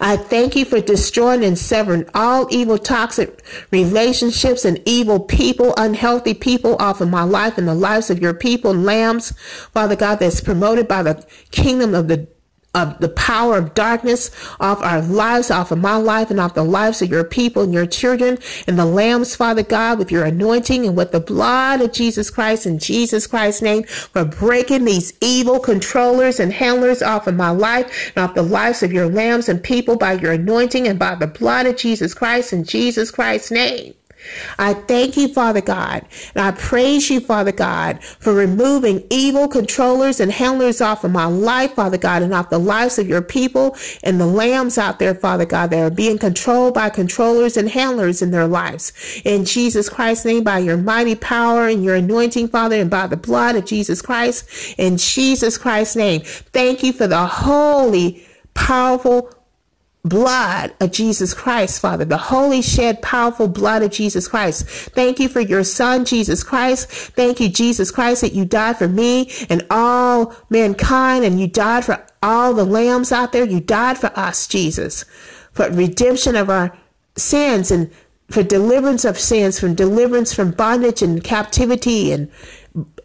[0.00, 6.34] I thank you for destroying and severing all evil, toxic relationships and evil people, unhealthy
[6.34, 9.32] people off of my life and the lives of your people, lambs,
[9.72, 12.28] Father God, that's promoted by the kingdom of the
[12.74, 16.62] of the power of darkness off our lives, off of my life, and off the
[16.62, 20.86] lives of your people and your children and the lambs, Father God, with your anointing
[20.86, 25.58] and with the blood of Jesus Christ in Jesus Christ's name for breaking these evil
[25.58, 29.62] controllers and handlers off of my life and off the lives of your lambs and
[29.62, 33.94] people by your anointing and by the blood of Jesus Christ in Jesus Christ's name.
[34.58, 40.20] I thank you, Father God, and I praise you, Father God, for removing evil controllers
[40.20, 43.76] and handlers off of my life, Father God, and off the lives of your people
[44.02, 48.22] and the lambs out there, Father God, that are being controlled by controllers and handlers
[48.22, 48.92] in their lives.
[49.24, 53.16] In Jesus Christ's name, by your mighty power and your anointing, Father, and by the
[53.16, 59.32] blood of Jesus Christ, in Jesus Christ's name, thank you for the holy, powerful,
[60.04, 64.66] blood of Jesus Christ, Father, the holy shed powerful blood of Jesus Christ.
[64.66, 66.88] Thank you for your son, Jesus Christ.
[66.90, 71.84] Thank you, Jesus Christ, that you died for me and all mankind and you died
[71.84, 73.44] for all the lambs out there.
[73.44, 75.04] You died for us, Jesus,
[75.52, 76.76] for redemption of our
[77.16, 77.90] sins and
[78.30, 82.30] for deliverance of sins, from deliverance from bondage and captivity and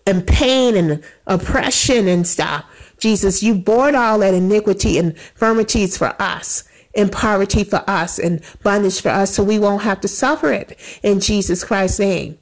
[0.08, 2.64] and pain and oppression and stuff.
[3.00, 6.64] Jesus, you bore all that iniquity and infirmities for us
[6.96, 10.80] in poverty for us and bondage for us so we won't have to suffer it
[11.04, 12.40] in Jesus Christ's name.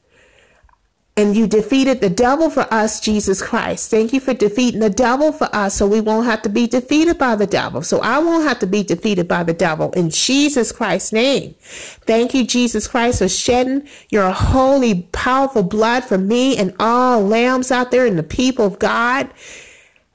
[1.16, 3.92] And you defeated the devil for us, Jesus Christ.
[3.92, 7.20] Thank you for defeating the devil for us so we won't have to be defeated
[7.20, 7.84] by the devil.
[7.84, 11.54] So I won't have to be defeated by the devil in Jesus Christ's name.
[11.62, 17.72] Thank you, Jesus Christ, for shedding your holy, powerful blood for me and all lambs
[17.72, 19.30] out there and the people of God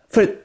[0.09, 0.37] for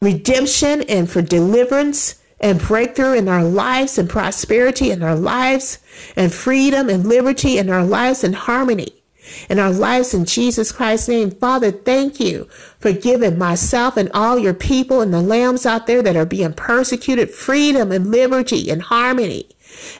[0.00, 5.78] redemption and for deliverance and breakthrough in our lives and prosperity in our lives
[6.16, 8.92] and freedom and liberty in our lives and harmony
[9.48, 11.30] in our lives in Jesus Christ's name.
[11.30, 12.48] Father, thank you
[12.80, 16.52] for giving myself and all your people and the lambs out there that are being
[16.52, 19.48] persecuted freedom and liberty and harmony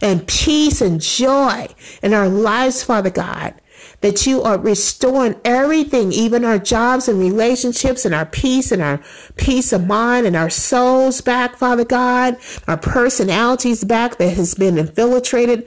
[0.00, 1.68] and peace and joy
[2.02, 3.54] in our lives, Father God
[4.02, 9.00] that you are restoring everything, even our jobs and relationships and our peace and our
[9.36, 12.36] peace of mind and our souls back, Father God,
[12.68, 15.66] our personalities back that has been infiltrated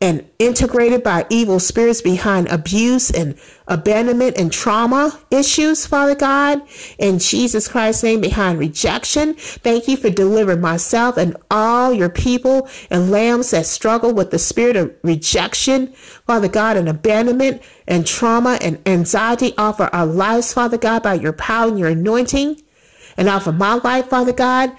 [0.00, 3.36] and integrated by evil spirits behind abuse and
[3.66, 6.62] abandonment and trauma issues, Father God.
[6.98, 9.34] In Jesus Christ's name, behind rejection.
[9.34, 14.38] Thank you for delivering myself and all your people and lambs that struggle with the
[14.38, 20.78] spirit of rejection, Father God, and abandonment and trauma and anxiety Offer our lives, Father
[20.78, 22.62] God, by your power and your anointing.
[23.16, 24.74] And offer my life, Father God,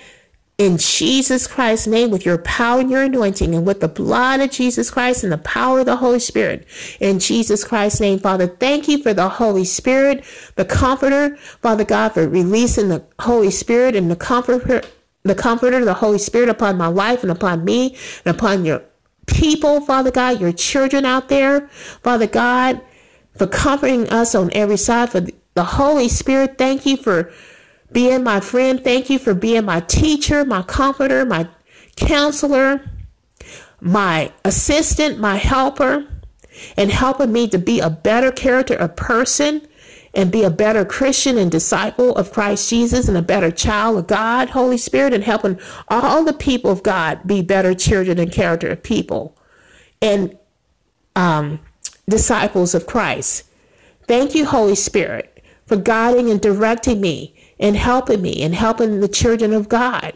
[0.59, 4.51] in Jesus Christ's name with your power and your anointing and with the blood of
[4.51, 6.67] Jesus Christ and the power of the Holy Spirit.
[6.99, 10.25] In Jesus Christ's name, Father, thank you for the Holy Spirit,
[10.57, 14.83] the comforter, Father God, for releasing the Holy Spirit and the comforter,
[15.23, 17.95] the comforter, the Holy Spirit upon my life and upon me
[18.25, 18.83] and upon your
[19.27, 21.69] people, Father God, your children out there,
[22.03, 22.81] Father God,
[23.33, 25.21] for comforting us on every side, for
[25.53, 26.57] the Holy Spirit.
[26.57, 27.31] Thank you for
[27.91, 28.83] being my friend.
[28.83, 31.47] Thank you for being my teacher, my comforter, my
[31.95, 32.89] counselor,
[33.81, 36.07] my assistant, my helper,
[36.77, 39.67] and helping me to be a better character, a person,
[40.13, 44.07] and be a better Christian and disciple of Christ Jesus and a better child of
[44.07, 48.69] God, Holy Spirit, and helping all the people of God be better children and character
[48.69, 49.37] of people
[50.01, 50.37] and
[51.15, 51.59] um,
[52.07, 53.43] disciples of Christ.
[54.07, 59.07] Thank you, Holy Spirit, for guiding and directing me and helping me and helping the
[59.07, 60.13] children of God.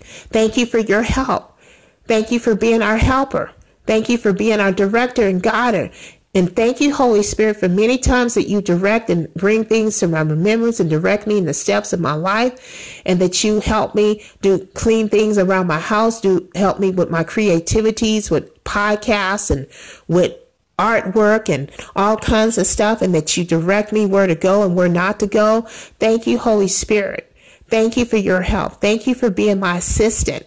[0.00, 1.58] Thank you for your help.
[2.06, 3.52] Thank you for being our helper.
[3.86, 5.90] Thank you for being our director and guider.
[6.32, 10.06] And thank you, Holy Spirit, for many times that you direct and bring things to
[10.06, 13.96] my remembrance and direct me in the steps of my life, and that you help
[13.96, 19.50] me do clean things around my house, do help me with my creativities, with podcasts
[19.50, 19.66] and
[20.06, 20.36] with
[20.80, 24.74] artwork and all kinds of stuff, and that you direct me where to go and
[24.74, 25.62] where not to go.
[25.98, 27.26] Thank you, Holy Spirit.
[27.68, 28.80] Thank you for your help.
[28.80, 30.46] Thank you for being my assistant.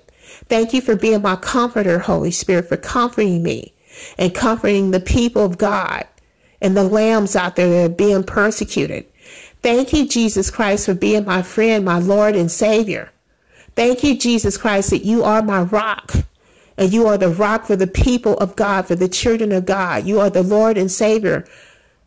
[0.50, 3.74] Thank you for being my comforter, Holy Spirit, for comforting me
[4.18, 6.06] and comforting the people of God
[6.62, 9.06] and the lambs out there that are being persecuted.
[9.62, 13.12] Thank you, Jesus Christ, for being my friend, my Lord and Savior.
[13.76, 16.14] Thank you, Jesus Christ, that you are my rock
[16.78, 20.06] and you are the rock for the people of God, for the children of God.
[20.06, 21.46] You are the Lord and Savior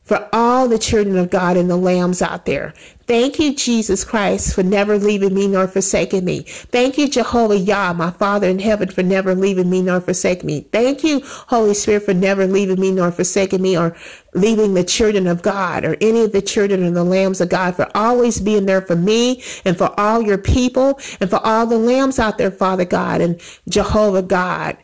[0.02, 2.74] for all the children of God and the lambs out there.
[3.06, 6.40] Thank you, Jesus Christ, for never leaving me nor forsaking me.
[6.42, 10.66] Thank you, Jehovah Yah, my Father in heaven, for never leaving me nor forsaking me.
[10.72, 13.96] Thank you, Holy Spirit, for never leaving me nor forsaking me or
[14.34, 17.76] leaving the children of God or any of the children and the lambs of God
[17.76, 21.78] for always being there for me and for all your people and for all the
[21.78, 24.76] lambs out there, Father God and Jehovah God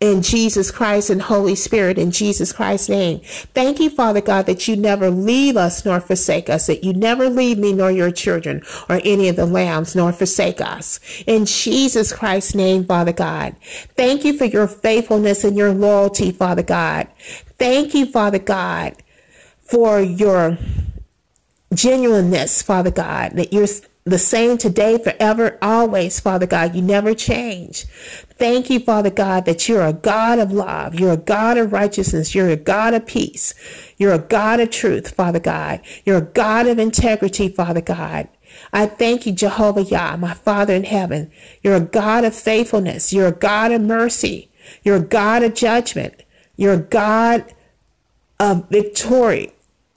[0.00, 3.18] in Jesus Christ and Holy Spirit in Jesus Christ's name.
[3.52, 7.28] Thank you, Father God, that you never leave us nor forsake us, that you never
[7.28, 11.00] leave me nor your children or any of the lambs nor forsake us.
[11.26, 13.56] In Jesus Christ's name, Father God.
[13.96, 17.08] Thank you for your faithfulness and your loyalty, Father God.
[17.58, 18.94] Thank you, Father God,
[19.62, 20.58] for your
[21.74, 23.66] genuineness, Father God, that you're
[24.08, 26.74] the same today, forever, always, Father God.
[26.74, 27.84] You never change.
[27.84, 30.94] Thank you, Father God, that you're a God of love.
[30.94, 32.34] You're a God of righteousness.
[32.34, 33.54] You're a God of peace.
[33.96, 35.80] You're a God of truth, Father God.
[36.04, 38.28] You're a God of integrity, Father God.
[38.72, 41.30] I thank you, Jehovah Yah, my Father in heaven.
[41.62, 43.12] You're a God of faithfulness.
[43.12, 44.50] You're a God of mercy.
[44.82, 46.22] You're a God of judgment.
[46.56, 47.54] You're a God
[48.40, 49.52] of victory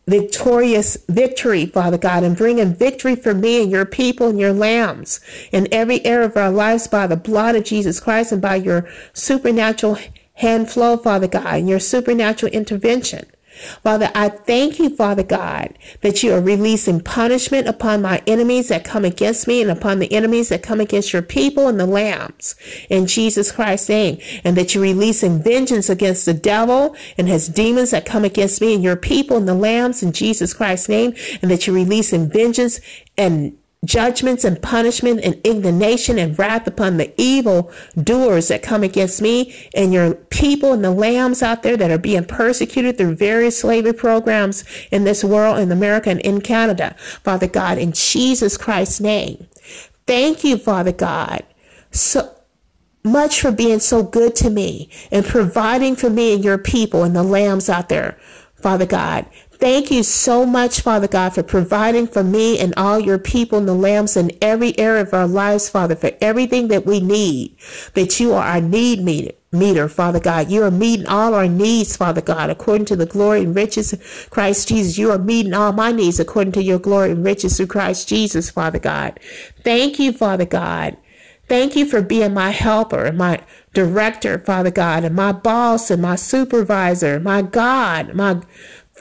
[0.08, 5.20] victorious victory, Father God, and bringing victory for me and your people and your lambs
[5.52, 8.88] in every area of our lives by the blood of Jesus Christ and by your
[9.14, 9.98] supernatural
[10.34, 13.30] hand flow, Father God, and your supernatural intervention.
[13.84, 18.84] Father, I thank you, Father God, that you are releasing punishment upon my enemies that
[18.84, 22.56] come against me and upon the enemies that come against your people and the lambs
[22.90, 24.20] in Jesus Christ's name.
[24.44, 28.74] And that you're releasing vengeance against the devil and his demons that come against me
[28.74, 31.14] and your people and the lambs in Jesus Christ's name.
[31.42, 32.80] And that you're releasing vengeance
[33.18, 39.22] and judgments and punishment and indignation and wrath upon the evil doers that come against
[39.22, 43.60] me and your people and the lambs out there that are being persecuted through various
[43.60, 46.96] slavery programs in this world, in America and in Canada.
[47.24, 49.48] Father God, in Jesus Christ's name.
[50.06, 51.44] Thank you, Father God.
[51.92, 52.36] So
[53.04, 57.16] much for being so good to me and providing for me and your people and
[57.16, 58.20] the lambs out there.
[58.56, 59.26] Father God,
[59.62, 63.68] Thank you so much, Father God, for providing for me and all your people and
[63.68, 67.56] the lambs in every area of our lives, Father, for everything that we need,
[67.94, 70.50] that you are our need meter meter, Father God.
[70.50, 74.30] You are meeting all our needs, Father God, according to the glory and riches of
[74.30, 74.98] Christ Jesus.
[74.98, 78.50] You are meeting all my needs according to your glory and riches through Christ Jesus,
[78.50, 79.20] Father God.
[79.64, 80.98] Thank you, Father God.
[81.48, 83.42] Thank you for being my helper and my
[83.74, 88.42] director, Father God, and my boss and my supervisor, my God, my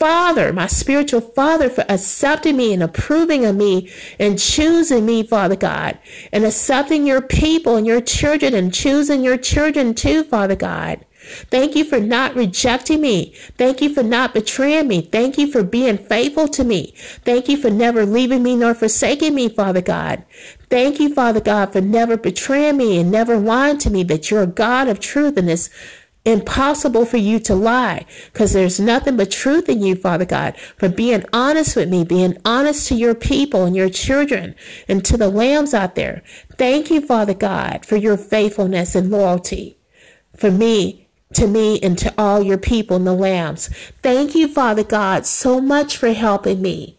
[0.01, 5.57] Father, my spiritual Father, for accepting me and approving of me and choosing me, Father
[5.57, 5.99] God,
[6.33, 11.05] and accepting your people and your children and choosing your children too, Father God.
[11.51, 13.35] Thank you for not rejecting me.
[13.59, 15.03] Thank you for not betraying me.
[15.03, 16.95] Thank you for being faithful to me.
[17.27, 20.25] Thank you for never leaving me nor forsaking me, Father God.
[20.71, 24.45] Thank you, Father God, for never betraying me and never lying to me that you're
[24.45, 25.69] a God of truth and this
[26.25, 30.89] impossible for you to lie because there's nothing but truth in you, Father God, for
[30.89, 34.55] being honest with me, being honest to your people and your children
[34.89, 36.23] and to the lambs out there.
[36.59, 39.79] Thank you, Father God, for your faithfulness and loyalty
[40.37, 43.69] for me, to me, and to all your people and the lambs.
[44.03, 46.99] Thank you, Father God, so much for helping me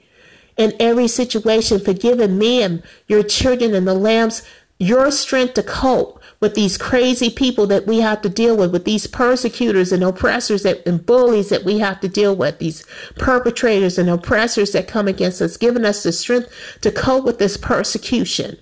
[0.58, 4.44] in every situation, for giving me and your children and the lambs
[4.78, 8.84] your strength to cope with these crazy people that we have to deal with, with
[8.84, 12.84] these persecutors and oppressors that, and bullies that we have to deal with, these
[13.16, 17.58] perpetrators and oppressors that come against us, giving us the strength to cope with this
[17.58, 18.58] persecution.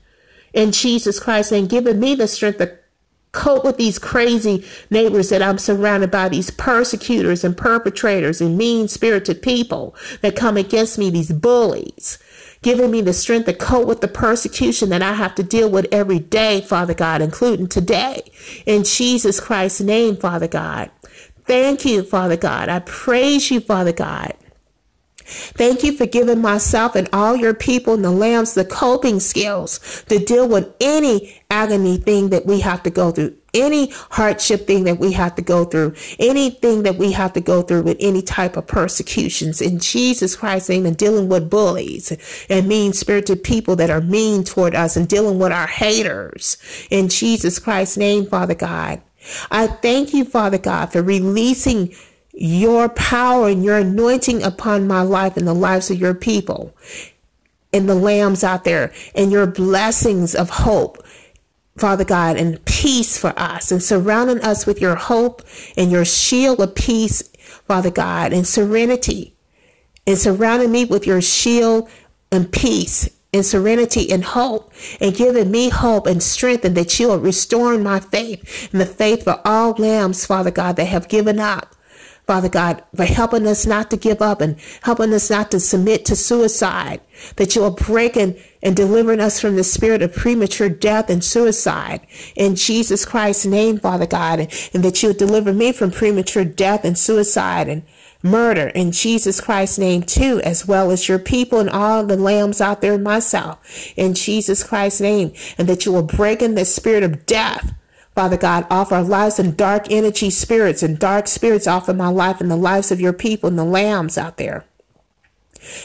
[0.54, 2.79] In Jesus Christ and giving me the strength to
[3.32, 8.88] cope with these crazy neighbors that I'm surrounded by, these persecutors and perpetrators and mean
[8.88, 12.18] spirited people that come against me, these bullies
[12.62, 15.88] giving me the strength to cope with the persecution that I have to deal with
[15.92, 18.30] every day, Father God, including today.
[18.66, 20.92] In Jesus Christ's name, Father God.
[21.46, 22.70] Thank you, Father God.
[22.70, 24.34] I praise you, Father God.
[25.30, 30.04] Thank you for giving myself and all your people and the lambs the coping skills
[30.10, 34.84] to deal with any agony thing that we have to go through, any hardship thing
[34.86, 38.22] that we have to go through, anything that we have to go through with any
[38.22, 43.76] type of persecutions in Jesus Christ's name and dealing with bullies and mean spirited people
[43.76, 46.58] that are mean toward us and dealing with our haters
[46.90, 49.02] in Jesus Christ's name, Father God.
[49.52, 51.94] I thank you, Father God, for releasing
[52.42, 56.74] your power and your anointing upon my life and the lives of your people
[57.74, 61.04] and the lambs out there and your blessings of hope.
[61.78, 65.42] Father God, and peace for us and surrounding us with your hope
[65.78, 67.22] and your shield of peace,
[67.68, 69.34] Father God, and serenity,
[70.06, 71.90] and surrounding me with your shield
[72.32, 77.12] and peace and serenity and hope and giving me hope and strength and that you
[77.12, 81.40] are restoring my faith and the faith for all lambs, Father God, that have given
[81.40, 81.76] up.
[82.30, 86.06] Father God, for helping us not to give up and helping us not to submit
[86.06, 87.02] to suicide,
[87.38, 92.06] that you are breaking and delivering us from the spirit of premature death and suicide.
[92.36, 94.42] In Jesus Christ's name, Father God,
[94.76, 97.82] and that you deliver me from premature death and suicide and
[98.22, 102.62] murder in Jesus Christ's name too, as well as your people and all the lambs
[102.62, 103.58] out there myself
[103.98, 107.74] in Jesus Christ's name, and that you will break in the spirit of death.
[108.20, 112.10] Father God, off our lives and dark energy spirits and dark spirits off of my
[112.10, 114.66] life and the lives of your people and the lambs out there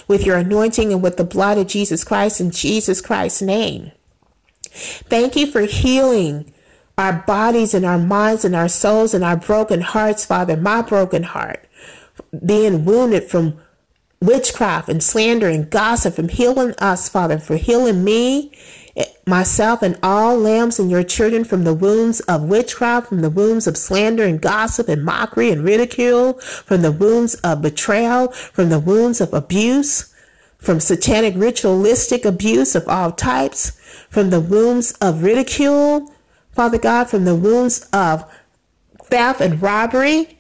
[0.09, 3.93] with your anointing and with the blood of Jesus Christ in Jesus Christ's name.
[4.65, 6.53] Thank you for healing
[6.99, 11.23] our bodies and our minds and our souls and our broken hearts, Father, my broken
[11.23, 11.69] heart,
[12.45, 13.61] being wounded from
[14.21, 18.53] witchcraft and slander and gossip, and healing us, Father, for healing me
[19.27, 23.67] myself and all lambs and your children from the wounds of witchcraft, from the wounds
[23.67, 28.79] of slander and gossip and mockery and ridicule, from the wounds of betrayal, from the
[28.79, 30.15] wounds of abuse,
[30.59, 33.71] from satanic ritualistic abuse of all types,
[34.11, 36.13] from the wounds of ridicule,
[36.53, 38.25] Father God, from the wounds of
[39.05, 40.34] theft and robbery,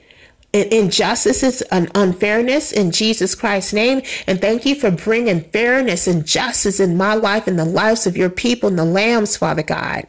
[0.55, 4.03] injustices and unfairness in Jesus Christ's name.
[4.27, 8.17] And thank you for bringing fairness and justice in my life and the lives of
[8.17, 10.07] your people and the lambs, Father God.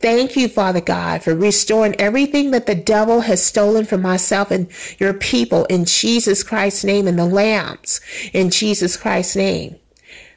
[0.00, 4.68] Thank you, Father God, for restoring everything that the devil has stolen from myself and
[4.98, 8.02] your people in Jesus Christ's name and the lambs
[8.34, 9.76] in Jesus Christ's name.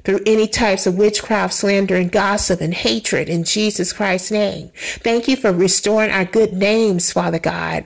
[0.05, 4.71] Through any types of witchcraft, slander, and gossip and hatred in Jesus Christ's name.
[4.99, 7.85] Thank you for restoring our good names, Father God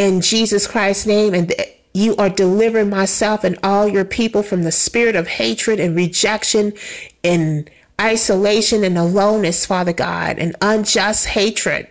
[0.00, 1.34] in Jesus Christ's name.
[1.34, 1.52] And
[1.92, 6.72] you are delivering myself and all your people from the spirit of hatred and rejection
[7.22, 7.70] and
[8.00, 11.86] isolation and aloneness, Father God, and unjust hatred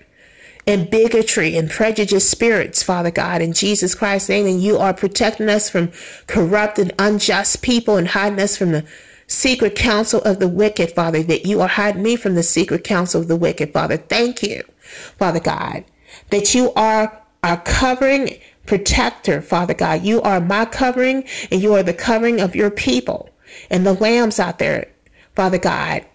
[0.65, 4.47] and bigotry and prejudiced spirits, Father God, in Jesus Christ's name.
[4.47, 5.91] And you are protecting us from
[6.25, 8.85] corrupt and unjust people and hiding us from the
[9.27, 13.21] secret counsel of the wicked, Father, that you are hiding me from the secret counsel
[13.21, 13.97] of the wicked, Father.
[13.97, 14.63] Thank you,
[15.19, 15.85] Father God,
[16.31, 20.03] that you are our covering protector, Father God.
[20.03, 23.29] You are my covering and you are the covering of your people
[23.69, 24.91] and the lambs out there,
[25.35, 26.05] Father God.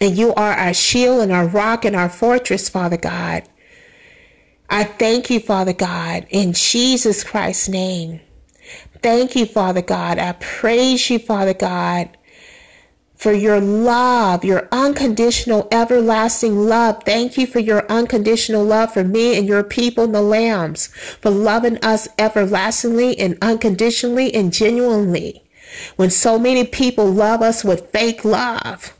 [0.00, 3.44] And you are our shield and our rock and our fortress, Father God.
[4.68, 8.20] I thank you, Father God, in Jesus Christ's name.
[9.00, 10.18] Thank you, Father God.
[10.18, 12.16] I praise you, Father God,
[13.16, 17.02] for your love, your unconditional, everlasting love.
[17.04, 21.78] Thank you for your unconditional love for me and your people, the lambs, for loving
[21.84, 25.42] us everlastingly and unconditionally and genuinely.
[25.96, 28.94] When so many people love us with fake love.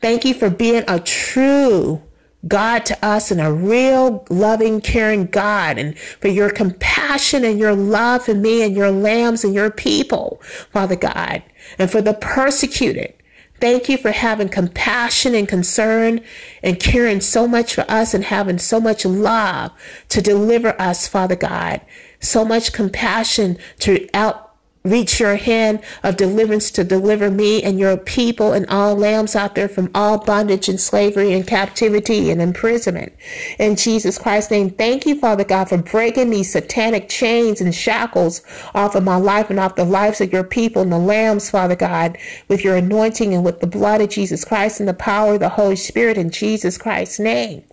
[0.00, 2.02] Thank you for being a true
[2.46, 7.74] God to us and a real loving, caring God and for your compassion and your
[7.74, 10.40] love for me and your lambs and your people,
[10.70, 11.42] Father God
[11.78, 13.14] and for the persecuted.
[13.60, 16.20] Thank you for having compassion and concern
[16.62, 19.70] and caring so much for us and having so much love
[20.08, 21.80] to deliver us, Father God.
[22.20, 24.43] So much compassion to out
[24.84, 29.54] reach your hand of deliverance to deliver me and your people and all lambs out
[29.54, 33.10] there from all bondage and slavery and captivity and imprisonment.
[33.58, 38.42] In Jesus Christ's name, thank you, Father God, for breaking these satanic chains and shackles
[38.74, 41.76] off of my life and off the lives of your people and the lambs, Father
[41.76, 42.18] God,
[42.48, 45.48] with your anointing and with the blood of Jesus Christ and the power of the
[45.48, 47.64] Holy Spirit in Jesus Christ's name.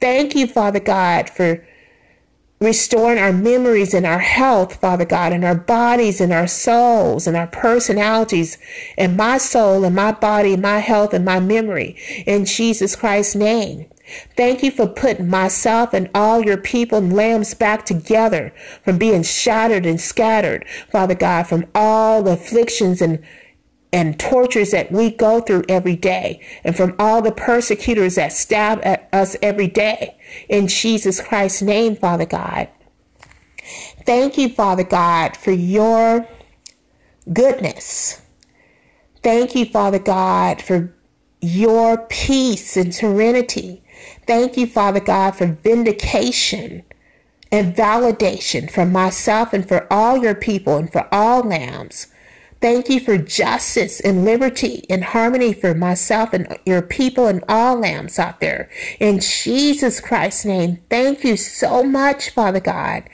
[0.00, 1.64] Thank you, Father God, for
[2.60, 7.34] restoring our memories and our health, Father God, and our bodies and our souls and
[7.34, 8.58] our personalities
[8.98, 11.96] and my soul and my body and my health and my memory
[12.26, 13.86] in Jesus Christ's name.
[14.36, 18.52] Thank you for putting myself and all your people and lambs back together
[18.84, 23.24] from being shattered and scattered, Father God, from all afflictions and
[23.92, 28.80] and tortures that we go through every day and from all the persecutors that stab
[28.82, 30.16] at us every day.
[30.48, 32.68] In Jesus Christ's name, Father God.
[34.04, 36.26] Thank you, Father God, for your
[37.32, 38.20] goodness.
[39.22, 40.94] Thank you, Father God, for
[41.40, 43.82] your peace and serenity.
[44.26, 46.84] Thank you, Father God, for vindication
[47.52, 52.06] and validation for myself and for all your people and for all lambs.
[52.60, 57.76] Thank you for justice and liberty and harmony for myself and your people and all
[57.76, 58.68] lambs out there.
[58.98, 63.04] In Jesus Christ's name, thank you so much, Father God.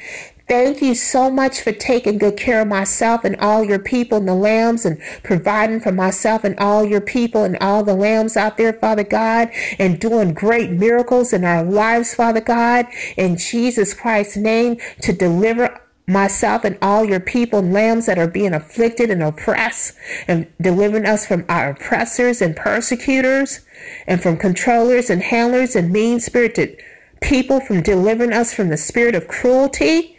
[0.49, 4.29] Thank you so much for taking good care of myself and all your people and
[4.29, 8.57] the lambs and providing for myself and all your people and all the lambs out
[8.57, 12.87] there, Father God, and doing great miracles in our lives, Father God,
[13.17, 18.55] in Jesus Christ's name to deliver myself and all your people, lambs that are being
[18.55, 19.95] afflicted and oppressed,
[20.29, 23.61] and delivering us from our oppressors and persecutors,
[24.07, 26.81] and from controllers and handlers and mean spirited
[27.21, 30.17] people, from delivering us from the spirit of cruelty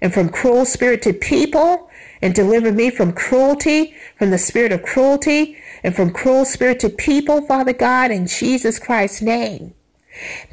[0.00, 5.56] and from cruel spirited people, and deliver me from cruelty, from the spirit of cruelty,
[5.82, 9.73] and from cruel spirited people, Father God, in Jesus Christ's name.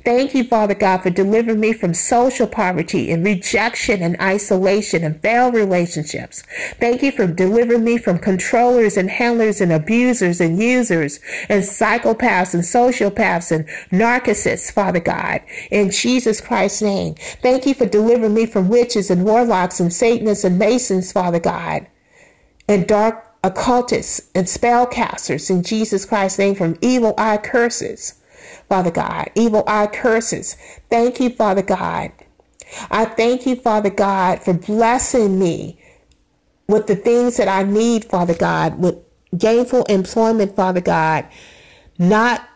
[0.03, 5.21] Thank you, Father God, for delivering me from social poverty and rejection and isolation and
[5.21, 6.41] failed relationships.
[6.79, 12.55] Thank you for delivering me from controllers and handlers and abusers and users and psychopaths
[12.55, 17.13] and sociopaths and narcissists, Father God, in Jesus Christ's name.
[17.43, 21.85] Thank you for delivering me from witches and warlocks and Satanists and Masons, Father God,
[22.67, 28.20] and dark occultists and spellcasters in Jesus Christ's name from evil eye curses.
[28.71, 30.55] Father God, evil eye curses.
[30.89, 32.13] Thank you, Father God.
[32.89, 35.77] I thank you, Father God, for blessing me
[36.69, 38.95] with the things that I need, Father God, with
[39.37, 41.27] gainful employment, Father God,
[41.99, 42.47] not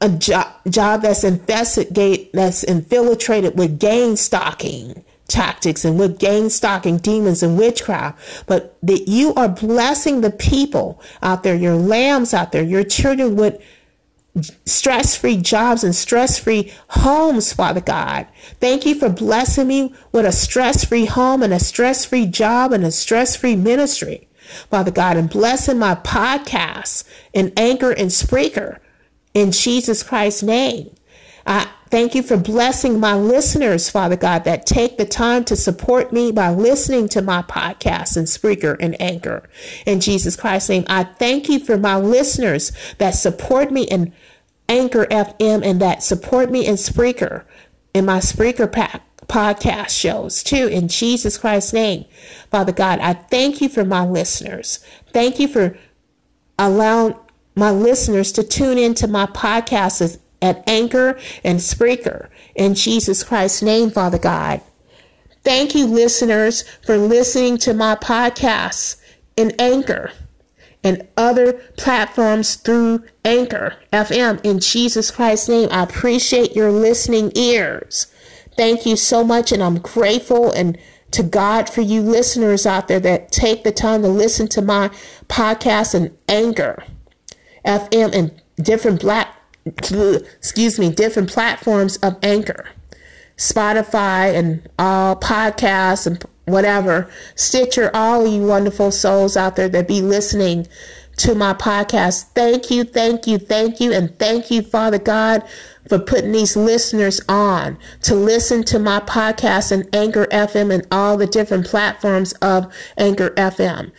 [0.00, 6.98] a job, job that's investigate that's infiltrated with gang stalking tactics and with gang stalking
[6.98, 12.52] demons and witchcraft, but that you are blessing the people out there, your lambs out
[12.52, 13.60] there, your children with
[14.64, 18.26] stress free jobs and stress free homes, Father God.
[18.60, 22.72] Thank you for blessing me with a stress free home and a stress free job
[22.72, 24.28] and a stress free ministry,
[24.70, 27.04] Father God, and blessing my podcasts
[27.34, 28.78] and Anchor and Spreaker
[29.34, 30.94] in Jesus Christ's name.
[31.46, 36.12] I thank you for blessing my listeners, Father God, that take the time to support
[36.12, 39.48] me by listening to my podcast and Spreaker and Anchor.
[39.86, 44.12] In Jesus Christ's name, I thank you for my listeners that support me in
[44.68, 47.44] Anchor FM and that support me in Spreaker,
[47.92, 52.04] in my Spreaker pack podcast shows too in Jesus Christ's name.
[52.50, 54.84] Father God, I thank you for my listeners.
[55.12, 55.78] Thank you for
[56.58, 57.14] allowing
[57.54, 62.28] my listeners to tune into my podcasts at Anchor and Spreaker.
[62.54, 64.60] In Jesus Christ's name, Father God.
[65.44, 68.96] Thank you, listeners, for listening to my podcasts
[69.36, 70.12] in Anchor
[70.84, 74.40] and other platforms through Anchor FM.
[74.44, 78.06] In Jesus Christ's name, I appreciate your listening ears.
[78.56, 80.78] Thank you so much, and I'm grateful and
[81.12, 84.88] to God for you listeners out there that take the time to listen to my
[85.28, 86.84] podcast and Anchor
[87.64, 92.68] FM and different black excuse me, different platforms of Anchor,
[93.36, 100.02] Spotify, and all podcasts and whatever, Stitcher, all you wonderful souls out there that be
[100.02, 100.66] listening
[101.16, 102.24] to my podcast.
[102.34, 105.42] Thank you, thank you, thank you, and thank you, Father God,
[105.88, 111.16] for putting these listeners on to listen to my podcast and Anchor FM and all
[111.16, 113.92] the different platforms of Anchor FM.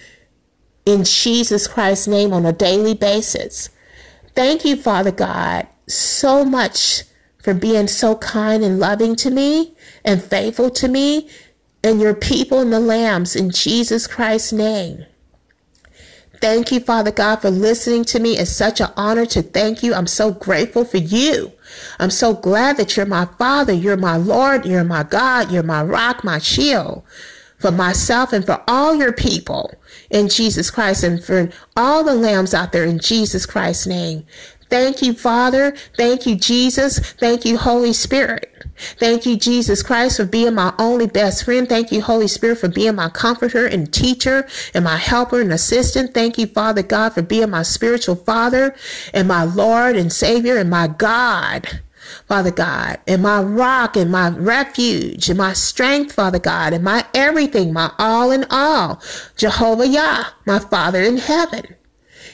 [0.86, 3.70] In Jesus Christ's name on a daily basis.
[4.36, 7.04] Thank you, Father God, so much
[7.42, 11.30] for being so kind and loving to me and faithful to me
[11.84, 15.06] and your people and the lambs in Jesus Christ's name.
[16.42, 18.38] Thank you, Father God, for listening to me.
[18.38, 19.94] It's such an honor to thank you.
[19.94, 21.54] I'm so grateful for you.
[22.00, 25.84] I'm so glad that you're my Father, you're my Lord, you're my God, you're my
[25.84, 27.04] rock, my shield
[27.64, 29.74] for myself and for all your people
[30.10, 34.26] in Jesus Christ and for all the lambs out there in Jesus Christ's name.
[34.70, 35.74] Thank you, Father.
[35.96, 37.00] Thank you, Jesus.
[37.00, 38.52] Thank you, Holy Spirit.
[38.98, 41.70] Thank you, Jesus Christ, for being my only best friend.
[41.70, 46.14] Thank you, Holy Spirit, for being my comforter and teacher and my helper and assistant.
[46.14, 48.76] Thank you, Father God, for being my spiritual father
[49.14, 51.80] and my Lord and Savior and my God.
[52.28, 57.06] Father God, and my rock and my refuge and my strength, Father God, and my
[57.14, 59.02] everything, my all in all.
[59.36, 61.76] Jehovah Yah, my Father in heaven.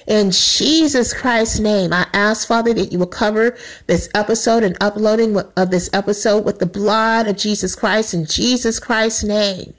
[0.09, 3.55] In Jesus Christ's name, I ask, Father, that you will cover
[3.86, 8.80] this episode and uploading of this episode with the blood of Jesus Christ in Jesus
[8.80, 9.75] Christ's name.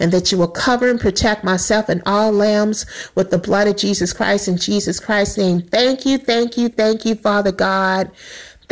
[0.00, 3.76] And that you will cover and protect myself and all lambs with the blood of
[3.76, 5.62] Jesus Christ in Jesus Christ's name.
[5.62, 8.10] Thank you, thank you, thank you, Father God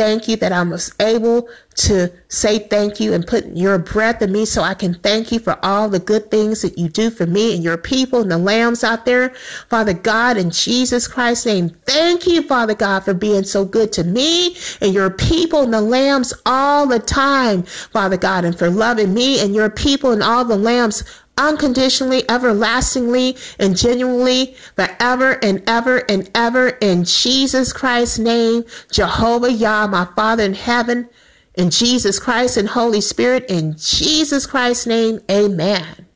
[0.00, 4.32] thank you that I was able to say thank you and put your breath in
[4.32, 7.26] me so I can thank you for all the good things that you do for
[7.26, 9.34] me and your people and the lambs out there.
[9.68, 14.02] Father God, in Jesus Christ's name, thank you, Father God, for being so good to
[14.02, 19.12] me and your people and the lambs all the time, Father God, and for loving
[19.12, 21.04] me and your people and all the lambs
[21.36, 29.86] unconditionally, everlastingly, and genuinely, forever and ever and ever, in Jesus Christ's name, Jehovah Yah,
[29.86, 31.08] my Father in heaven,
[31.54, 33.46] in Jesus Christ and Holy Spirit.
[33.48, 36.06] In Jesus Christ's name, amen.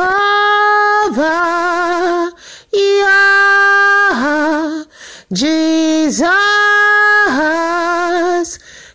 [5.32, 6.28] Jesus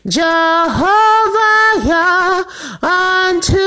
[0.09, 1.85] Jehovah
[2.81, 3.59] unto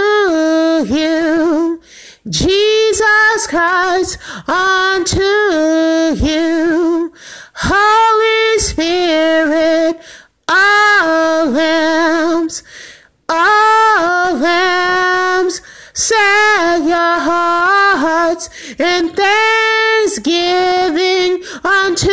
[0.91, 1.79] you,
[2.27, 4.17] Jesus Christ,
[4.47, 7.13] unto you,
[7.53, 10.01] Holy Spirit,
[10.47, 12.63] all lambs,
[13.29, 15.61] all lambs,
[15.93, 22.09] set your hearts in thanksgiving unto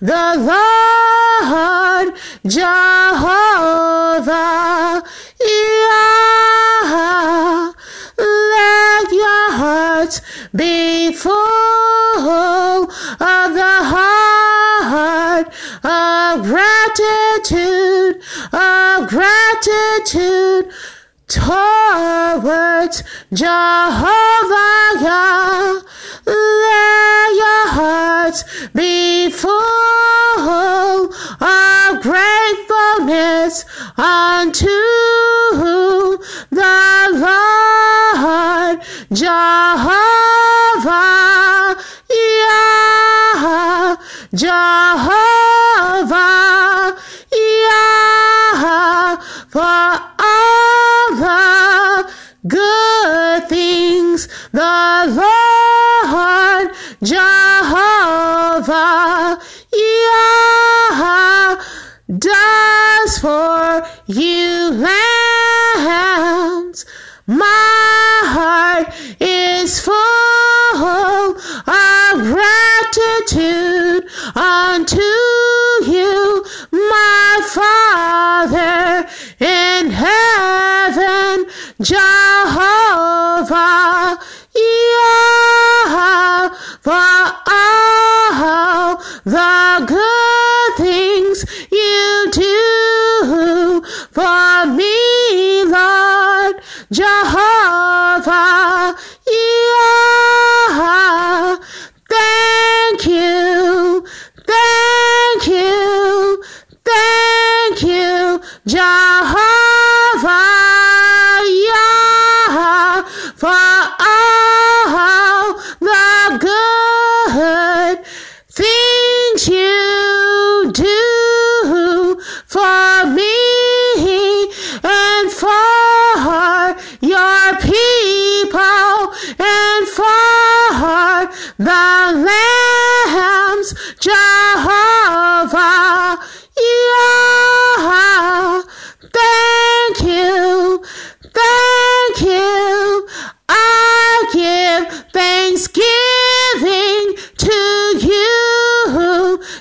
[0.00, 1.85] the Lord
[2.48, 4.22] Jehovah.
[5.40, 6.82] Yah.
[8.18, 10.20] Let your hearts
[10.54, 11.34] be full
[12.14, 15.48] of the heart
[15.82, 18.22] of gratitude,
[18.52, 20.70] of gratitude
[21.26, 25.45] towards Jehovah Yah.
[33.98, 34.66] Unto
[36.50, 38.80] the Lord.
[39.12, 39.65] Jehovah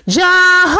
[0.05, 0.74] you,